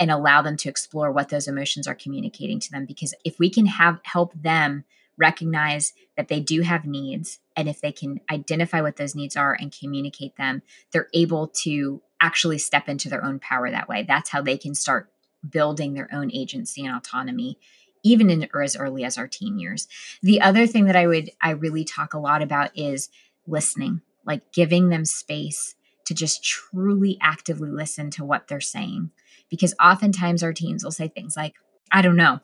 and 0.00 0.10
allow 0.10 0.42
them 0.42 0.56
to 0.58 0.68
explore 0.68 1.10
what 1.10 1.28
those 1.28 1.48
emotions 1.48 1.88
are 1.88 1.94
communicating 1.94 2.60
to 2.60 2.70
them. 2.70 2.84
Because 2.86 3.14
if 3.24 3.38
we 3.38 3.50
can 3.50 3.66
have 3.66 4.00
help 4.04 4.32
them 4.34 4.84
recognize 5.16 5.94
that 6.16 6.28
they 6.28 6.38
do 6.38 6.62
have 6.62 6.86
needs 6.86 7.40
and 7.56 7.68
if 7.68 7.80
they 7.80 7.90
can 7.90 8.20
identify 8.30 8.80
what 8.80 8.96
those 8.96 9.16
needs 9.16 9.36
are 9.36 9.56
and 9.58 9.76
communicate 9.76 10.36
them 10.36 10.62
they're 10.92 11.08
able 11.12 11.48
to 11.48 12.00
actually 12.20 12.58
step 12.58 12.88
into 12.88 13.08
their 13.08 13.24
own 13.24 13.38
power 13.38 13.70
that 13.70 13.88
way. 13.88 14.04
That's 14.06 14.30
how 14.30 14.42
they 14.42 14.56
can 14.56 14.74
start 14.74 15.10
building 15.48 15.94
their 15.94 16.08
own 16.12 16.30
agency 16.32 16.84
and 16.84 16.96
autonomy 16.96 17.58
even 18.02 18.30
in 18.30 18.48
or 18.54 18.62
as 18.62 18.76
early 18.76 19.04
as 19.04 19.18
our 19.18 19.26
teen 19.26 19.58
years. 19.58 19.88
The 20.22 20.40
other 20.40 20.66
thing 20.66 20.86
that 20.86 20.96
I 20.96 21.06
would 21.06 21.30
I 21.40 21.50
really 21.50 21.84
talk 21.84 22.14
a 22.14 22.18
lot 22.18 22.42
about 22.42 22.70
is 22.76 23.10
listening, 23.46 24.02
like 24.24 24.52
giving 24.52 24.88
them 24.88 25.04
space 25.04 25.74
to 26.06 26.14
just 26.14 26.44
truly 26.44 27.18
actively 27.20 27.70
listen 27.70 28.10
to 28.10 28.24
what 28.24 28.48
they're 28.48 28.60
saying 28.60 29.10
because 29.50 29.74
oftentimes 29.82 30.42
our 30.42 30.52
teens 30.52 30.84
will 30.84 30.90
say 30.90 31.08
things 31.08 31.36
like 31.36 31.54
I 31.90 32.02
don't 32.02 32.16
know. 32.16 32.40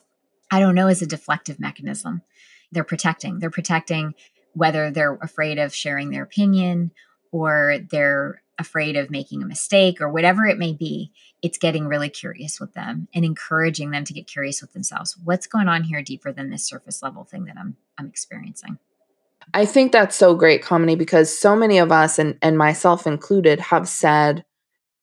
I 0.50 0.60
don't 0.60 0.74
know 0.74 0.88
is 0.88 1.02
a 1.02 1.06
deflective 1.06 1.58
mechanism. 1.58 2.22
They're 2.72 2.84
protecting. 2.84 3.38
They're 3.38 3.50
protecting 3.50 4.14
whether 4.52 4.90
they're 4.90 5.14
afraid 5.14 5.58
of 5.58 5.74
sharing 5.74 6.10
their 6.10 6.22
opinion 6.22 6.92
or 7.32 7.78
they're 7.90 8.42
afraid 8.58 8.96
of 8.96 9.10
making 9.10 9.42
a 9.42 9.46
mistake 9.46 10.00
or 10.00 10.08
whatever 10.08 10.46
it 10.46 10.58
may 10.58 10.72
be, 10.72 11.12
it's 11.42 11.58
getting 11.58 11.86
really 11.86 12.08
curious 12.08 12.60
with 12.60 12.72
them 12.74 13.08
and 13.14 13.24
encouraging 13.24 13.90
them 13.90 14.04
to 14.04 14.14
get 14.14 14.26
curious 14.26 14.62
with 14.62 14.72
themselves. 14.72 15.16
What's 15.22 15.46
going 15.46 15.68
on 15.68 15.84
here 15.84 16.02
deeper 16.02 16.32
than 16.32 16.50
this 16.50 16.66
surface 16.66 17.02
level 17.02 17.24
thing 17.24 17.44
that 17.46 17.56
I'm 17.58 17.76
I'm 17.98 18.06
experiencing? 18.06 18.78
I 19.52 19.66
think 19.66 19.92
that's 19.92 20.16
so 20.16 20.34
great, 20.34 20.62
Kamini, 20.62 20.96
because 20.96 21.36
so 21.36 21.54
many 21.54 21.78
of 21.78 21.92
us 21.92 22.18
and, 22.18 22.38
and 22.40 22.56
myself 22.56 23.06
included 23.06 23.60
have 23.60 23.88
said, 23.88 24.44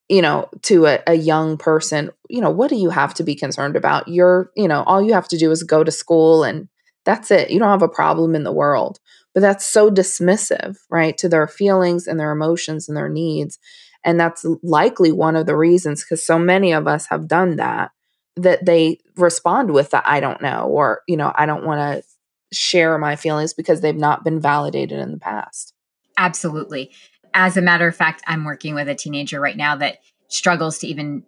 you 0.09 0.21
know, 0.21 0.49
to 0.63 0.87
a, 0.87 0.99
a 1.05 1.13
young 1.13 1.57
person, 1.57 2.11
you 2.27 2.41
know, 2.41 2.49
what 2.49 2.69
do 2.69 2.75
you 2.75 2.89
have 2.89 3.13
to 3.15 3.23
be 3.23 3.35
concerned 3.35 3.75
about? 3.75 4.07
You're, 4.07 4.51
you 4.55 4.67
know, 4.67 4.83
all 4.83 5.01
you 5.01 5.13
have 5.13 5.27
to 5.29 5.37
do 5.37 5.51
is 5.51 5.63
go 5.63 5.83
to 5.83 5.91
school 5.91 6.43
and 6.43 6.67
that's 7.05 7.31
it. 7.31 7.49
You 7.49 7.59
don't 7.59 7.69
have 7.69 7.81
a 7.81 7.87
problem 7.87 8.35
in 8.35 8.43
the 8.43 8.51
world. 8.51 8.99
But 9.33 9.41
that's 9.41 9.65
so 9.65 9.89
dismissive, 9.89 10.77
right, 10.89 11.17
to 11.17 11.29
their 11.29 11.47
feelings 11.47 12.07
and 12.07 12.19
their 12.19 12.31
emotions 12.31 12.87
and 12.89 12.97
their 12.97 13.09
needs. 13.09 13.59
And 14.03 14.19
that's 14.19 14.45
likely 14.61 15.11
one 15.11 15.35
of 15.35 15.45
the 15.45 15.55
reasons, 15.55 16.03
because 16.03 16.25
so 16.25 16.37
many 16.37 16.73
of 16.73 16.87
us 16.87 17.07
have 17.07 17.27
done 17.27 17.55
that, 17.57 17.91
that 18.35 18.65
they 18.65 18.99
respond 19.15 19.71
with 19.71 19.91
the 19.91 20.07
I 20.09 20.19
don't 20.19 20.41
know, 20.41 20.63
or, 20.63 21.01
you 21.07 21.17
know, 21.17 21.31
I 21.35 21.45
don't 21.45 21.65
want 21.65 21.79
to 21.79 22.07
share 22.51 22.97
my 22.97 23.15
feelings 23.15 23.53
because 23.53 23.81
they've 23.81 23.95
not 23.95 24.23
been 24.23 24.39
validated 24.41 24.99
in 24.99 25.11
the 25.11 25.19
past. 25.19 25.73
Absolutely. 26.17 26.91
As 27.33 27.55
a 27.55 27.61
matter 27.61 27.87
of 27.87 27.95
fact, 27.95 28.21
I'm 28.27 28.43
working 28.43 28.75
with 28.75 28.89
a 28.89 28.95
teenager 28.95 29.39
right 29.39 29.55
now 29.55 29.77
that 29.77 29.99
struggles 30.27 30.79
to 30.79 30.87
even 30.87 31.23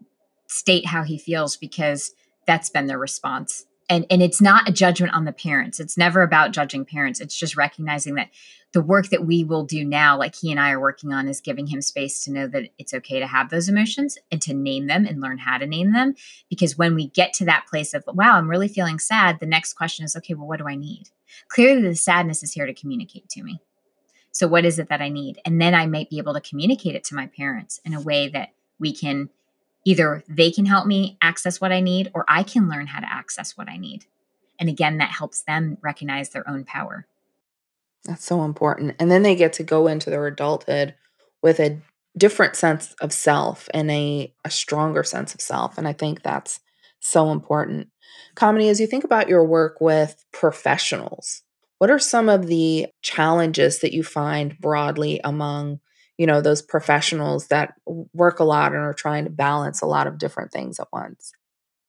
state 0.48 0.86
how 0.86 1.04
he 1.04 1.18
feels 1.18 1.56
because 1.56 2.12
that's 2.46 2.70
been 2.70 2.88
their 2.88 3.00
response 3.00 3.66
and 3.90 4.06
and 4.10 4.22
it's 4.22 4.42
not 4.42 4.68
a 4.68 4.72
judgment 4.72 5.14
on 5.14 5.26
the 5.26 5.32
parents. 5.32 5.80
It's 5.80 5.98
never 5.98 6.22
about 6.22 6.52
judging 6.52 6.86
parents. 6.86 7.20
It's 7.20 7.38
just 7.38 7.58
recognizing 7.58 8.16
that 8.16 8.30
the 8.74 8.82
work 8.82 9.10
that 9.10 9.26
we 9.26 9.44
will 9.44 9.64
do 9.64 9.86
now 9.86 10.18
like 10.18 10.36
he 10.36 10.50
and 10.50 10.60
i 10.60 10.72
are 10.72 10.80
working 10.80 11.14
on 11.14 11.28
is 11.28 11.40
giving 11.40 11.68
him 11.68 11.82
space 11.82 12.24
to 12.24 12.32
know 12.32 12.48
that 12.48 12.70
it's 12.80 12.94
okay 12.94 13.20
to 13.20 13.28
have 13.28 13.50
those 13.50 13.70
emotions 13.70 14.18
and 14.32 14.42
to 14.42 14.54
name 14.54 14.88
them 14.88 15.06
and 15.06 15.22
learn 15.22 15.38
how 15.38 15.58
to 15.58 15.68
name 15.68 15.94
them. 15.94 16.16
Because 16.50 16.78
when 16.78 16.96
we 16.96 17.08
get 17.08 17.34
to 17.34 17.46
that 17.46 17.66
place 17.70 17.94
of 17.94 18.04
wow 18.08 18.38
i'm 18.38 18.50
really 18.50 18.68
feeling 18.68 19.00
sad 19.00 19.40
the 19.40 19.46
next 19.46 19.74
question 19.74 20.04
is 20.04 20.16
okay 20.16 20.34
well 20.34 20.48
what 20.48 20.60
do 20.60 20.68
i 20.68 20.76
need? 20.76 21.10
Clearly 21.48 21.82
the 21.82 21.96
sadness 21.96 22.44
is 22.44 22.54
here 22.54 22.66
to 22.66 22.74
communicate 22.74 23.30
to 23.30 23.44
me. 23.44 23.60
So 24.32 24.48
what 24.48 24.66
is 24.66 24.80
it 24.80 24.90
that 24.90 25.02
i 25.02 25.10
need? 25.10 25.40
And 25.46 25.62
then 25.62 25.76
i 25.76 25.86
might 25.86 26.10
be 26.10 26.18
able 26.18 26.34
to 26.34 26.42
communicate 26.42 26.96
it 26.96 27.04
to 27.06 27.16
my 27.16 27.28
parents 27.28 27.80
in 27.86 27.94
a 27.94 28.02
way 28.02 28.28
that 28.30 28.50
we 28.80 28.94
can 28.94 29.30
either 29.86 30.24
they 30.28 30.52
can 30.52 30.66
help 30.66 30.88
me 30.88 31.18
access 31.22 31.60
what 31.60 31.72
I 31.72 31.80
need 31.80 32.10
or 32.14 32.26
I 32.28 32.44
can 32.44 32.70
learn 32.70 32.88
how 32.88 33.00
to 33.00 33.12
access 33.12 33.58
what 33.58 33.70
I 33.70 33.78
need. 33.78 34.06
And 34.60 34.70
again, 34.70 34.98
that 34.98 35.12
helps 35.12 35.42
them 35.44 35.78
recognize 35.82 36.30
their 36.30 36.48
own 36.50 36.64
power. 36.64 37.08
That's 38.06 38.26
so 38.26 38.44
important. 38.44 38.96
And 39.00 39.10
then 39.10 39.24
they 39.24 39.36
get 39.36 39.54
to 39.54 39.64
go 39.64 39.88
into 39.88 40.10
their 40.10 40.28
adulthood 40.28 40.96
with 41.42 41.60
a 41.60 41.80
different 42.18 42.56
sense 42.56 42.94
of 43.02 43.12
self 43.12 43.68
and 43.74 43.90
a, 43.90 44.34
a 44.46 44.50
stronger 44.50 45.04
sense 45.04 45.34
of 45.34 45.42
self. 45.42 45.78
And 45.78 45.88
I 45.88 45.94
think 45.94 46.22
that's 46.22 46.60
so 47.00 47.32
important. 47.32 47.90
Kamini, 48.36 48.70
as 48.70 48.80
you 48.80 48.88
think 48.88 49.04
about 49.04 49.30
your 49.30 49.44
work 49.44 49.82
with 49.82 50.24
professionals, 50.32 51.44
what 51.80 51.90
are 51.90 52.00
some 52.00 52.30
of 52.30 52.48
the 52.48 52.88
challenges 53.02 53.80
that 53.80 53.94
you 53.94 54.04
find 54.04 54.58
broadly 54.60 55.20
among 55.24 55.80
you 56.18 56.28
know 56.28 56.42
those 56.42 56.62
professionals 56.62 57.48
that 57.48 57.74
work 58.14 58.40
a 58.40 58.44
lot 58.44 58.74
and 58.74 58.82
are 58.82 58.94
trying 58.94 59.24
to 59.24 59.30
balance 59.30 59.82
a 59.82 59.86
lot 59.86 60.08
of 60.08 60.18
different 60.18 60.52
things 60.52 60.80
at 60.80 60.88
once. 60.92 61.34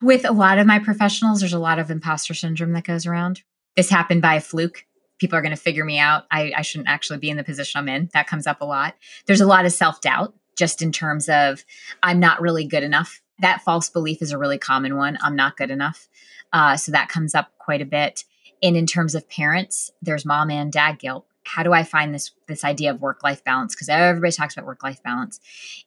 With 0.02 0.28
a 0.28 0.32
lot 0.32 0.58
of 0.58 0.66
my 0.66 0.78
professionals 0.78 1.40
there's 1.40 1.52
a 1.52 1.58
lot 1.58 1.78
of 1.78 1.90
imposter 1.90 2.34
syndrome 2.34 2.72
that 2.72 2.84
goes 2.84 3.06
around. 3.06 3.42
This 3.76 3.90
happened 3.90 4.22
by 4.22 4.36
a 4.36 4.40
fluke. 4.40 4.86
People 5.18 5.38
are 5.38 5.42
going 5.42 5.54
to 5.54 5.60
figure 5.60 5.84
me 5.84 5.98
out. 5.98 6.24
I, 6.30 6.52
I 6.56 6.62
shouldn't 6.62 6.88
actually 6.88 7.18
be 7.18 7.30
in 7.30 7.36
the 7.36 7.44
position 7.44 7.78
i'm 7.78 7.88
in. 7.88 8.10
That 8.12 8.26
comes 8.26 8.46
up 8.46 8.60
a 8.60 8.64
lot. 8.64 8.94
There's 9.26 9.40
a 9.40 9.46
lot 9.46 9.64
of 9.64 9.72
self-doubt 9.72 10.34
just 10.56 10.82
in 10.82 10.92
terms 10.92 11.28
of 11.28 11.64
i'm 12.02 12.20
not 12.20 12.40
really 12.40 12.66
good 12.66 12.82
enough. 12.82 13.20
That 13.40 13.62
false 13.62 13.90
belief 13.90 14.22
is 14.22 14.30
a 14.30 14.38
really 14.38 14.58
common 14.58 14.96
one. 14.96 15.18
I'm 15.20 15.36
not 15.36 15.56
good 15.56 15.70
enough. 15.70 16.08
Uh, 16.52 16.76
so 16.76 16.92
that 16.92 17.08
comes 17.08 17.34
up 17.34 17.50
quite 17.58 17.82
a 17.82 17.86
bit. 17.86 18.24
And 18.62 18.76
in 18.76 18.86
terms 18.86 19.14
of 19.14 19.28
parents 19.28 19.90
there's 20.00 20.24
mom 20.24 20.50
and 20.50 20.72
dad 20.72 20.98
guilt 20.98 21.26
how 21.44 21.62
do 21.62 21.72
I 21.72 21.82
find 21.82 22.14
this 22.14 22.32
this 22.46 22.64
idea 22.64 22.90
of 22.90 23.00
work 23.00 23.22
life 23.22 23.44
balance? 23.44 23.74
Because 23.74 23.88
everybody 23.88 24.32
talks 24.32 24.54
about 24.54 24.66
work 24.66 24.82
life 24.82 25.02
balance, 25.02 25.40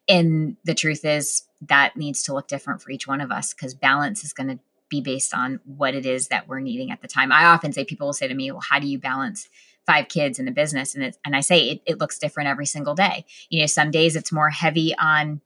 and 0.07 0.57
the 0.63 0.75
truth 0.75 1.05
is 1.05 1.43
that 1.61 1.97
needs 1.97 2.23
to 2.23 2.33
look 2.33 2.47
different 2.47 2.81
for 2.81 2.91
each 2.91 3.07
one 3.07 3.21
of 3.21 3.31
us 3.31 3.53
because 3.53 3.73
balance 3.73 4.23
is 4.23 4.33
going 4.33 4.47
to 4.47 4.59
be 4.89 5.01
based 5.01 5.33
on 5.33 5.59
what 5.65 5.93
it 5.93 6.05
is 6.05 6.29
that 6.29 6.47
we're 6.47 6.59
needing 6.59 6.91
at 6.91 7.01
the 7.01 7.07
time. 7.07 7.31
I 7.31 7.45
often 7.45 7.73
say 7.73 7.83
people 7.83 8.07
will 8.07 8.13
say 8.13 8.27
to 8.27 8.33
me, 8.33 8.51
"Well, 8.51 8.63
how 8.67 8.79
do 8.79 8.87
you 8.87 8.99
balance?" 8.99 9.49
five 9.87 10.09
kids 10.09 10.37
in 10.37 10.49
a 10.49 10.51
business 10.51 10.93
and 10.93 11.03
it, 11.05 11.17
and 11.25 11.33
I 11.33 11.39
say 11.39 11.69
it, 11.69 11.81
it 11.85 11.97
looks 11.97 12.19
different 12.19 12.49
every 12.49 12.65
single 12.65 12.93
day. 12.93 13.25
You 13.49 13.61
know, 13.61 13.67
some 13.67 13.89
days 13.89 14.17
it's 14.17 14.33
more 14.33 14.49
heavy 14.49 14.93
on 14.99 15.39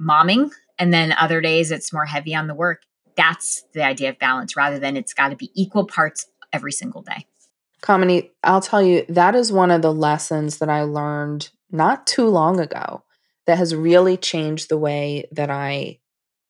momming 0.00 0.52
and 0.78 0.94
then 0.94 1.12
other 1.12 1.40
days 1.40 1.70
it's 1.72 1.92
more 1.92 2.06
heavy 2.06 2.34
on 2.34 2.46
the 2.46 2.54
work. 2.54 2.82
That's 3.16 3.64
the 3.72 3.82
idea 3.82 4.10
of 4.10 4.18
balance 4.20 4.56
rather 4.56 4.78
than 4.78 4.96
it's 4.96 5.12
got 5.12 5.30
to 5.30 5.36
be 5.36 5.50
equal 5.54 5.84
parts 5.84 6.28
every 6.52 6.70
single 6.70 7.02
day. 7.02 7.26
Kamini, 7.82 8.30
I'll 8.42 8.60
tell 8.60 8.82
you, 8.82 9.04
that 9.08 9.34
is 9.34 9.52
one 9.52 9.70
of 9.70 9.82
the 9.82 9.92
lessons 9.92 10.58
that 10.58 10.68
I 10.68 10.82
learned 10.82 11.50
not 11.70 12.06
too 12.06 12.28
long 12.28 12.58
ago 12.60 13.04
that 13.46 13.58
has 13.58 13.74
really 13.74 14.16
changed 14.16 14.68
the 14.68 14.78
way 14.78 15.28
that 15.32 15.50
I 15.50 16.00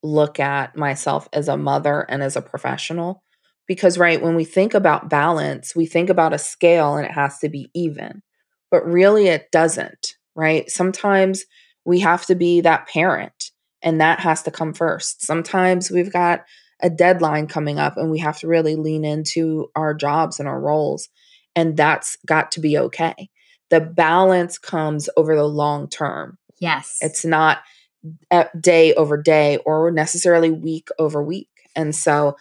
look 0.03 0.41
at 0.41 0.77
myself 0.77 1.29
as 1.33 1.49
a 1.49 1.57
mother 1.57 2.07
and 2.09 2.23
as 2.23 2.37
a 2.37 2.43
professional. 2.43 3.23
Because, 3.67 3.99
right, 3.99 4.23
when 4.23 4.35
we 4.35 4.45
think 4.45 4.73
about 4.73 5.11
balance, 5.11 5.77
we 5.77 5.85
think 5.85 6.09
about 6.09 6.33
a 6.33 6.39
scale 6.39 6.97
and 6.97 7.05
it 7.05 7.13
has 7.13 7.39
to 7.41 7.51
be 7.51 7.71
even, 7.75 8.23
but 8.71 8.87
really 8.87 9.29
it 9.29 9.51
doesn't, 9.53 10.15
right? 10.35 10.71
Sometimes 10.71 11.45
we 11.85 12.01
have 12.01 12.25
to 12.27 12.35
be 12.35 12.63
that 12.63 12.89
parent 12.89 13.51
and 13.83 14.01
that 14.01 14.21
has 14.21 14.43
to 14.45 14.51
come 14.51 14.73
first. 14.73 15.23
Sometimes 15.23 15.91
we've 15.91 16.13
got 16.13 16.45
a 16.81 16.89
deadline 16.89 17.47
coming 17.47 17.79
up 17.79 17.97
and 17.97 18.11
we 18.11 18.19
have 18.21 18.39
to 18.39 18.49
really 18.49 18.77
lean 18.77 19.05
into 19.05 19.69
our 19.77 19.93
jobs 19.95 20.39
and 20.41 20.49
our 20.49 20.61
roles. 20.61 21.09
And 21.59 21.77
that's 21.77 22.17
got 22.25 22.53
to 22.53 22.61
be 22.61 22.79
okay. 22.79 23.31
The 23.71 23.81
balance 23.81 24.59
comes 24.59 25.09
over 25.17 25.35
the 25.35 25.43
long 25.43 25.89
term. 25.89 26.39
Yes. 26.61 26.99
It's 27.01 27.25
not 27.25 27.59
uh, 28.31 28.45
day 28.61 28.95
over 28.95 29.21
day 29.21 29.57
or 29.67 29.91
necessarily 29.91 30.53
week 30.53 30.87
over 31.01 31.21
week. 31.21 31.49
And 31.75 31.97
so 31.97 32.37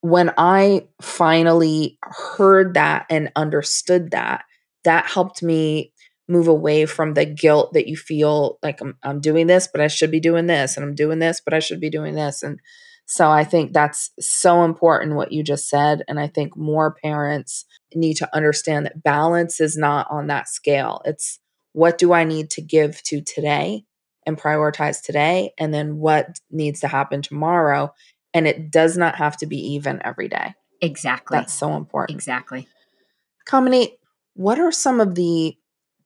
when 0.00 0.32
I 0.36 0.88
finally 1.00 1.96
heard 2.02 2.74
that 2.74 3.06
and 3.08 3.30
understood 3.36 4.10
that, 4.10 4.42
that 4.82 5.06
helped 5.06 5.44
me 5.44 5.92
move 6.28 6.48
away 6.48 6.86
from 6.86 7.14
the 7.14 7.26
guilt 7.26 7.72
that 7.74 7.86
you 7.86 7.96
feel 7.96 8.58
like 8.64 8.80
I'm, 8.80 8.96
I'm 9.04 9.20
doing 9.20 9.46
this, 9.46 9.68
but 9.70 9.80
I 9.80 9.86
should 9.86 10.10
be 10.10 10.20
doing 10.20 10.46
this, 10.46 10.76
and 10.76 10.84
I'm 10.84 10.96
doing 10.96 11.20
this, 11.20 11.40
but 11.44 11.54
I 11.54 11.60
should 11.60 11.80
be 11.80 11.90
doing 11.90 12.16
this. 12.16 12.42
And 12.42 12.58
so 13.06 13.30
I 13.30 13.44
think 13.44 13.72
that's 13.72 14.10
so 14.18 14.64
important 14.64 15.14
what 15.14 15.30
you 15.30 15.44
just 15.44 15.68
said. 15.68 16.02
And 16.08 16.18
I 16.18 16.26
think 16.26 16.56
more 16.56 16.96
parents 17.04 17.64
need 17.94 18.14
to 18.14 18.36
understand 18.36 18.86
that 18.86 19.02
balance 19.02 19.60
is 19.60 19.76
not 19.76 20.06
on 20.10 20.28
that 20.28 20.48
scale. 20.48 21.02
It's 21.04 21.38
what 21.72 21.98
do 21.98 22.12
I 22.12 22.24
need 22.24 22.50
to 22.50 22.62
give 22.62 23.02
to 23.04 23.20
today 23.20 23.84
and 24.26 24.38
prioritize 24.38 25.02
today? 25.02 25.52
And 25.58 25.72
then 25.72 25.98
what 25.98 26.40
needs 26.50 26.80
to 26.80 26.88
happen 26.88 27.22
tomorrow? 27.22 27.94
And 28.34 28.46
it 28.46 28.70
does 28.70 28.96
not 28.96 29.16
have 29.16 29.36
to 29.38 29.46
be 29.46 29.58
even 29.74 30.00
every 30.04 30.28
day. 30.28 30.54
Exactly. 30.80 31.38
That's 31.38 31.54
so 31.54 31.76
important. 31.76 32.16
Exactly. 32.16 32.68
Kamini, 33.48 33.92
what 34.34 34.58
are 34.58 34.72
some 34.72 35.00
of 35.00 35.14
the 35.14 35.56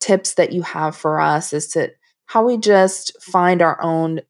tips 0.01 0.35
that 0.35 0.53
you 0.53 0.63
have 0.63 0.97
for 0.97 1.21
us 1.21 1.53
as 1.53 1.69
to 1.69 1.91
how 2.27 2.45
we 2.45 2.57
just 2.57 3.13
find 3.23 3.63
our 3.63 3.81
own 3.83 4.21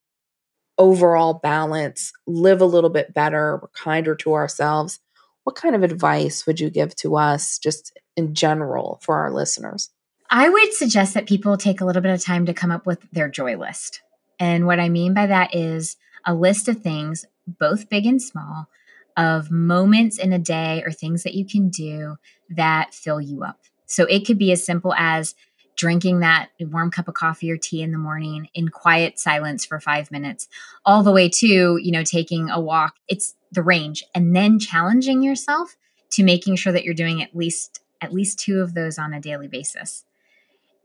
overall 0.79 1.35
balance, 1.35 2.13
live 2.27 2.61
a 2.61 2.67
little 2.67 2.91
bit 2.91 3.15
better, 3.15 3.59
we're 3.63 3.69
kinder 3.69 4.15
to 4.17 4.33
ourselves. 4.33 4.99
What 5.45 5.57
kind 5.57 5.75
of 5.75 5.83
advice 5.83 6.47
would 6.47 6.59
you 6.59 6.71
give 6.71 6.97
to 6.97 7.17
us 7.17 7.59
just 7.59 7.97
in 8.17 8.35
general 8.35 8.99
for 9.03 9.17
our 9.17 9.31
listeners? 9.31 9.91
I 10.31 10.49
would 10.49 10.73
suggest 10.73 11.15
that 11.15 11.27
people 11.27 11.57
take 11.57 11.81
a 11.81 11.85
little 11.85 12.03
bit 12.03 12.13
of 12.13 12.23
time 12.23 12.47
to 12.47 12.55
come 12.55 12.71
up 12.71 12.87
with 12.87 13.07
their 13.13 13.29
joy 13.29 13.57
list. 13.57 14.01
And 14.41 14.67
what 14.67 14.81
I 14.81 14.89
mean 14.89 15.15
by 15.15 15.27
that 15.27 15.55
is 15.55 15.97
a 16.27 16.35
list 16.35 16.69
of 16.69 16.81
things, 16.81 17.27
both 17.47 17.89
big 17.89 18.07
and 18.07 18.21
small, 18.21 18.69
of 19.17 19.51
moments 19.51 20.19
in 20.19 20.33
a 20.33 20.39
day 20.39 20.83
or 20.85 20.91
things 20.91 21.23
that 21.23 21.35
you 21.35 21.47
can 21.47 21.69
do 21.69 22.17
that 22.51 22.95
fill 22.95 23.21
you 23.21 23.45
up. 23.45 23.61
So 23.87 24.05
it 24.07 24.27
could 24.27 24.39
be 24.39 24.51
as 24.51 24.65
simple 24.65 24.95
as 24.95 25.35
drinking 25.77 26.21
that 26.21 26.49
warm 26.61 26.91
cup 26.91 27.09
of 27.09 27.15
coffee 27.15 27.51
or 27.51 27.57
tea 27.57 27.83
in 27.83 27.93
the 27.93 27.99
morning 27.99 28.49
in 28.55 28.69
quiet 28.69 29.19
silence 29.19 29.65
for 29.65 29.81
five 29.81 30.11
minutes, 30.11 30.49
all 30.85 31.03
the 31.03 31.13
way 31.13 31.29
to, 31.29 31.77
you 31.77 31.93
know, 31.93 32.05
taking 32.05 32.49
a 32.49 32.61
walk. 32.61 32.95
It's 33.09 33.35
the 33.55 33.63
range. 33.63 34.05
And 34.15 34.35
then 34.35 34.59
challenging 34.59 35.23
yourself 35.23 35.77
to 36.11 36.23
making 36.23 36.57
sure 36.57 36.73
that 36.73 36.85
you're 36.85 36.95
doing 36.95 37.23
at 37.23 37.35
least 37.35 37.81
at 38.01 38.13
least 38.13 38.39
two 38.39 38.61
of 38.61 38.75
those 38.75 38.99
on 38.99 39.15
a 39.15 39.21
daily 39.21 39.49
basis. 39.49 40.05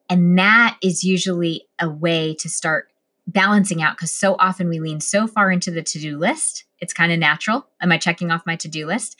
And 0.10 0.38
that 0.39 0.77
is 0.82 1.03
usually 1.03 1.67
a 1.77 1.89
way 1.89 2.34
to 2.36 2.47
start 2.47 2.91
balancing 3.27 3.82
out 3.82 3.97
because 3.97 4.12
so 4.12 4.36
often 4.39 4.69
we 4.69 4.79
lean 4.79 5.01
so 5.01 5.27
far 5.27 5.51
into 5.51 5.69
the 5.69 5.84
to 5.84 5.99
do 5.99 6.17
list. 6.17 6.63
It's 6.79 6.93
kind 6.93 7.12
of 7.12 7.19
natural. 7.19 7.67
Am 7.82 7.91
I 7.91 7.97
checking 7.97 8.32
off 8.32 8.45
my 8.45 8.55
to 8.58 8.67
do 8.69 8.88
list? 8.88 9.17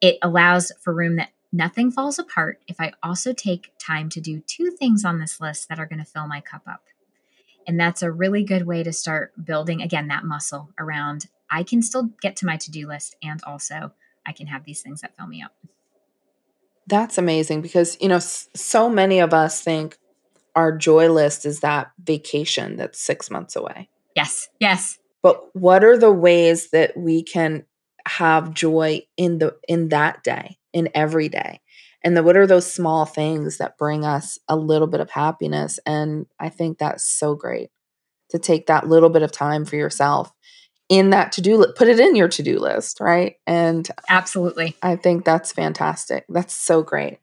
It 0.00 0.18
allows 0.22 0.70
for 0.80 0.92
room 0.92 1.16
that 1.16 1.30
Nothing 1.52 1.90
falls 1.90 2.18
apart 2.18 2.60
if 2.68 2.78
I 2.78 2.92
also 3.02 3.32
take 3.32 3.72
time 3.78 4.10
to 4.10 4.20
do 4.20 4.40
two 4.40 4.70
things 4.70 5.04
on 5.04 5.18
this 5.18 5.40
list 5.40 5.68
that 5.68 5.78
are 5.78 5.86
going 5.86 5.98
to 5.98 6.04
fill 6.04 6.26
my 6.26 6.40
cup 6.40 6.62
up. 6.68 6.84
And 7.66 7.80
that's 7.80 8.02
a 8.02 8.12
really 8.12 8.44
good 8.44 8.66
way 8.66 8.82
to 8.82 8.92
start 8.92 9.32
building, 9.42 9.80
again, 9.80 10.08
that 10.08 10.24
muscle 10.24 10.70
around 10.78 11.26
I 11.50 11.62
can 11.62 11.82
still 11.82 12.10
get 12.20 12.36
to 12.36 12.46
my 12.46 12.56
to 12.58 12.70
do 12.70 12.86
list 12.86 13.16
and 13.22 13.40
also 13.44 13.92
I 14.26 14.32
can 14.32 14.46
have 14.46 14.64
these 14.64 14.82
things 14.82 15.00
that 15.00 15.16
fill 15.16 15.26
me 15.26 15.42
up. 15.42 15.52
That's 16.86 17.18
amazing 17.18 17.62
because, 17.62 17.96
you 18.00 18.08
know, 18.08 18.18
so 18.18 18.88
many 18.88 19.18
of 19.18 19.34
us 19.34 19.60
think 19.60 19.98
our 20.54 20.76
joy 20.76 21.10
list 21.10 21.44
is 21.44 21.60
that 21.60 21.90
vacation 22.02 22.76
that's 22.76 23.00
six 23.00 23.30
months 23.30 23.56
away. 23.56 23.90
Yes, 24.16 24.48
yes. 24.58 24.98
But 25.22 25.54
what 25.54 25.84
are 25.84 25.98
the 25.98 26.12
ways 26.12 26.70
that 26.70 26.96
we 26.96 27.22
can 27.22 27.64
have 28.06 28.54
joy 28.54 29.02
in 29.16 29.38
the 29.38 29.56
in 29.68 29.90
that 29.90 30.22
day? 30.22 30.58
in 30.72 30.88
every 30.94 31.28
day. 31.28 31.60
And 32.04 32.16
the, 32.16 32.22
what 32.22 32.36
are 32.36 32.46
those 32.46 32.70
small 32.70 33.04
things 33.04 33.58
that 33.58 33.78
bring 33.78 34.04
us 34.04 34.38
a 34.48 34.56
little 34.56 34.86
bit 34.86 35.00
of 35.00 35.10
happiness? 35.10 35.80
And 35.84 36.26
I 36.38 36.48
think 36.48 36.78
that's 36.78 37.04
so 37.04 37.34
great 37.34 37.70
to 38.30 38.38
take 38.38 38.66
that 38.66 38.88
little 38.88 39.10
bit 39.10 39.22
of 39.22 39.32
time 39.32 39.64
for 39.64 39.76
yourself 39.76 40.30
in 40.88 41.10
that 41.10 41.32
to 41.32 41.40
do 41.42 41.58
list, 41.58 41.76
put 41.76 41.88
it 41.88 42.00
in 42.00 42.16
your 42.16 42.28
to 42.28 42.42
do 42.42 42.58
list, 42.58 43.00
right? 43.00 43.36
And 43.46 43.88
absolutely. 44.08 44.76
I 44.82 44.96
think 44.96 45.24
that's 45.24 45.52
fantastic. 45.52 46.24
That's 46.28 46.54
so 46.54 46.82
great. 46.82 47.18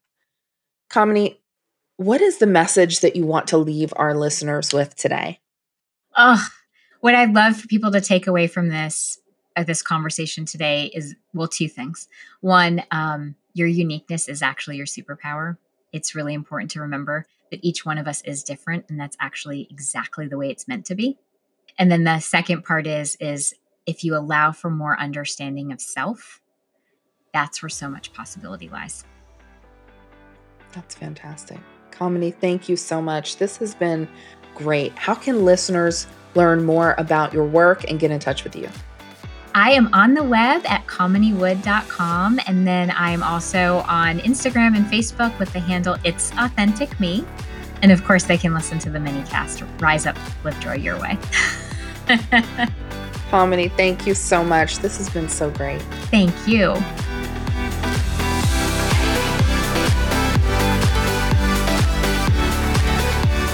Kamini 0.91 1.37
what 1.97 2.21
is 2.21 2.39
the 2.39 2.47
message 2.47 2.99
that 2.99 3.15
you 3.15 3.25
want 3.25 3.47
to 3.47 3.57
leave 3.57 3.93
our 3.95 4.13
listeners 4.13 4.73
with 4.73 4.95
today? 4.95 5.39
Oh, 6.17 6.45
what 6.99 7.15
I'd 7.15 7.33
love 7.33 7.57
for 7.57 7.67
people 7.67 7.91
to 7.91 8.01
take 8.01 8.27
away 8.27 8.47
from 8.47 8.69
this 8.69 9.19
of 9.55 9.65
this 9.65 9.81
conversation 9.81 10.45
today 10.45 10.91
is 10.93 11.15
well, 11.33 11.47
two 11.47 11.69
things. 11.69 12.09
One, 12.41 12.83
um, 12.91 13.35
your 13.53 13.67
uniqueness 13.67 14.27
is 14.27 14.41
actually 14.41 14.75
your 14.75 14.85
superpower. 14.85 15.57
It's 15.93 16.13
really 16.13 16.33
important 16.33 16.71
to 16.71 16.81
remember 16.81 17.25
that 17.51 17.63
each 17.63 17.85
one 17.85 17.97
of 17.97 18.07
us 18.07 18.21
is 18.23 18.43
different, 18.43 18.85
and 18.89 18.99
that's 18.99 19.15
actually 19.19 19.67
exactly 19.69 20.27
the 20.27 20.37
way 20.37 20.49
it's 20.49 20.67
meant 20.67 20.85
to 20.87 20.95
be. 20.95 21.17
And 21.77 21.91
then 21.91 22.03
the 22.03 22.19
second 22.19 22.63
part 22.63 22.87
is 22.87 23.17
is 23.19 23.53
if 23.85 24.03
you 24.03 24.15
allow 24.15 24.51
for 24.51 24.69
more 24.69 24.99
understanding 24.99 25.71
of 25.71 25.79
self, 25.79 26.41
that's 27.33 27.61
where 27.61 27.69
so 27.69 27.89
much 27.89 28.13
possibility 28.13 28.69
lies. 28.69 29.03
That's 30.71 30.95
fantastic. 30.95 31.59
Kamini, 31.91 32.33
thank 32.33 32.67
you 32.67 32.75
so 32.75 33.01
much. 33.01 33.37
This 33.37 33.57
has 33.57 33.75
been 33.75 34.07
great. 34.55 34.97
How 34.97 35.15
can 35.15 35.45
listeners 35.45 36.07
learn 36.33 36.63
more 36.65 36.95
about 36.97 37.33
your 37.33 37.45
work 37.45 37.89
and 37.89 37.99
get 37.99 38.11
in 38.11 38.19
touch 38.19 38.43
with 38.43 38.55
you? 38.55 38.69
I 39.53 39.71
am 39.71 39.93
on 39.93 40.13
the 40.13 40.23
web 40.23 40.65
at 40.65 40.85
kaminiwood.com. 40.85 42.39
And 42.45 42.67
then 42.67 42.91
I 42.91 43.11
am 43.11 43.23
also 43.23 43.85
on 43.87 44.19
Instagram 44.19 44.75
and 44.75 44.85
Facebook 44.85 45.37
with 45.39 45.53
the 45.53 45.61
handle 45.61 45.95
It's 46.03 46.31
Authentic 46.33 46.99
Me. 46.99 47.25
And 47.81 47.91
of 47.91 48.03
course, 48.03 48.23
they 48.23 48.37
can 48.37 48.53
listen 48.53 48.79
to 48.79 48.89
the 48.89 48.99
mini 48.99 49.23
cast 49.23 49.63
Rise 49.79 50.05
Up, 50.05 50.17
Live 50.43 50.59
Joy 50.59 50.75
Your 50.75 50.99
Way. 50.99 51.17
Kamini, 53.31 53.71
thank 53.75 54.05
you 54.05 54.13
so 54.13 54.43
much. 54.43 54.79
This 54.79 54.97
has 54.97 55.09
been 55.09 55.27
so 55.27 55.49
great. 55.49 55.81
Thank 56.11 56.33
you. 56.47 56.75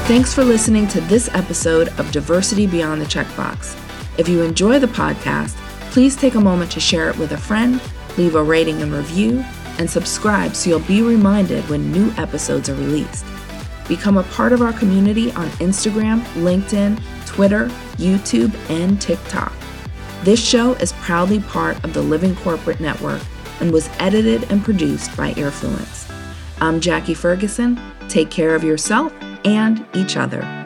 Thanks 0.08 0.34
for 0.34 0.44
listening 0.44 0.90
to 0.90 1.00
this 1.02 1.30
episode 1.34 1.88
of 1.98 2.12
Diversity 2.12 2.68
Beyond 2.68 3.02
the 3.02 3.06
Checkbox. 3.06 3.78
If 4.20 4.28
you 4.28 4.42
enjoy 4.42 4.78
the 4.78 4.88
podcast, 4.88 5.56
please 5.92 6.18
take 6.18 6.36
a 6.36 6.42
moment 6.42 6.70
to 6.74 6.82
share 6.82 7.10
it 7.10 7.18
with 7.18 7.32
a 7.32 7.38
friend, 7.38 7.80
leave 8.18 8.36
a 8.36 8.44
rating 8.44 8.82
and 8.82 8.92
review, 8.92 9.44
and 9.80 9.90
subscribe 9.90 10.54
so 10.54 10.70
you'll 10.70 10.80
be 10.82 11.02
reminded 11.02 11.68
when 11.70 11.92
new 11.94 12.12
episodes 12.18 12.70
are 12.70 12.76
released. 12.76 13.26
Become 13.88 14.18
a 14.18 14.24
part 14.24 14.52
of 14.52 14.62
our 14.62 14.74
community 14.74 15.32
on 15.32 15.48
Instagram, 15.62 16.22
LinkedIn, 16.34 17.02
Twitter, 17.32 17.68
YouTube, 17.96 18.54
and 18.70 19.02
TikTok. 19.02 19.54
This 20.24 20.46
show 20.46 20.74
is 20.74 20.92
proudly 20.94 21.40
part 21.40 21.82
of 21.86 21.94
the 21.94 22.02
Living 22.02 22.36
Corporate 22.36 22.82
Network 22.82 23.22
and 23.62 23.72
was 23.72 23.90
edited 24.00 24.52
and 24.52 24.62
produced 24.62 25.16
by 25.16 25.32
Earfluence. 25.36 26.14
I'm 26.60 26.82
Jackie 26.82 27.14
Ferguson. 27.14 27.80
Take 28.10 28.30
care 28.30 28.54
of 28.54 28.66
yourself 28.66 29.14
and 29.46 29.86
each 29.96 30.18
other. 30.18 30.61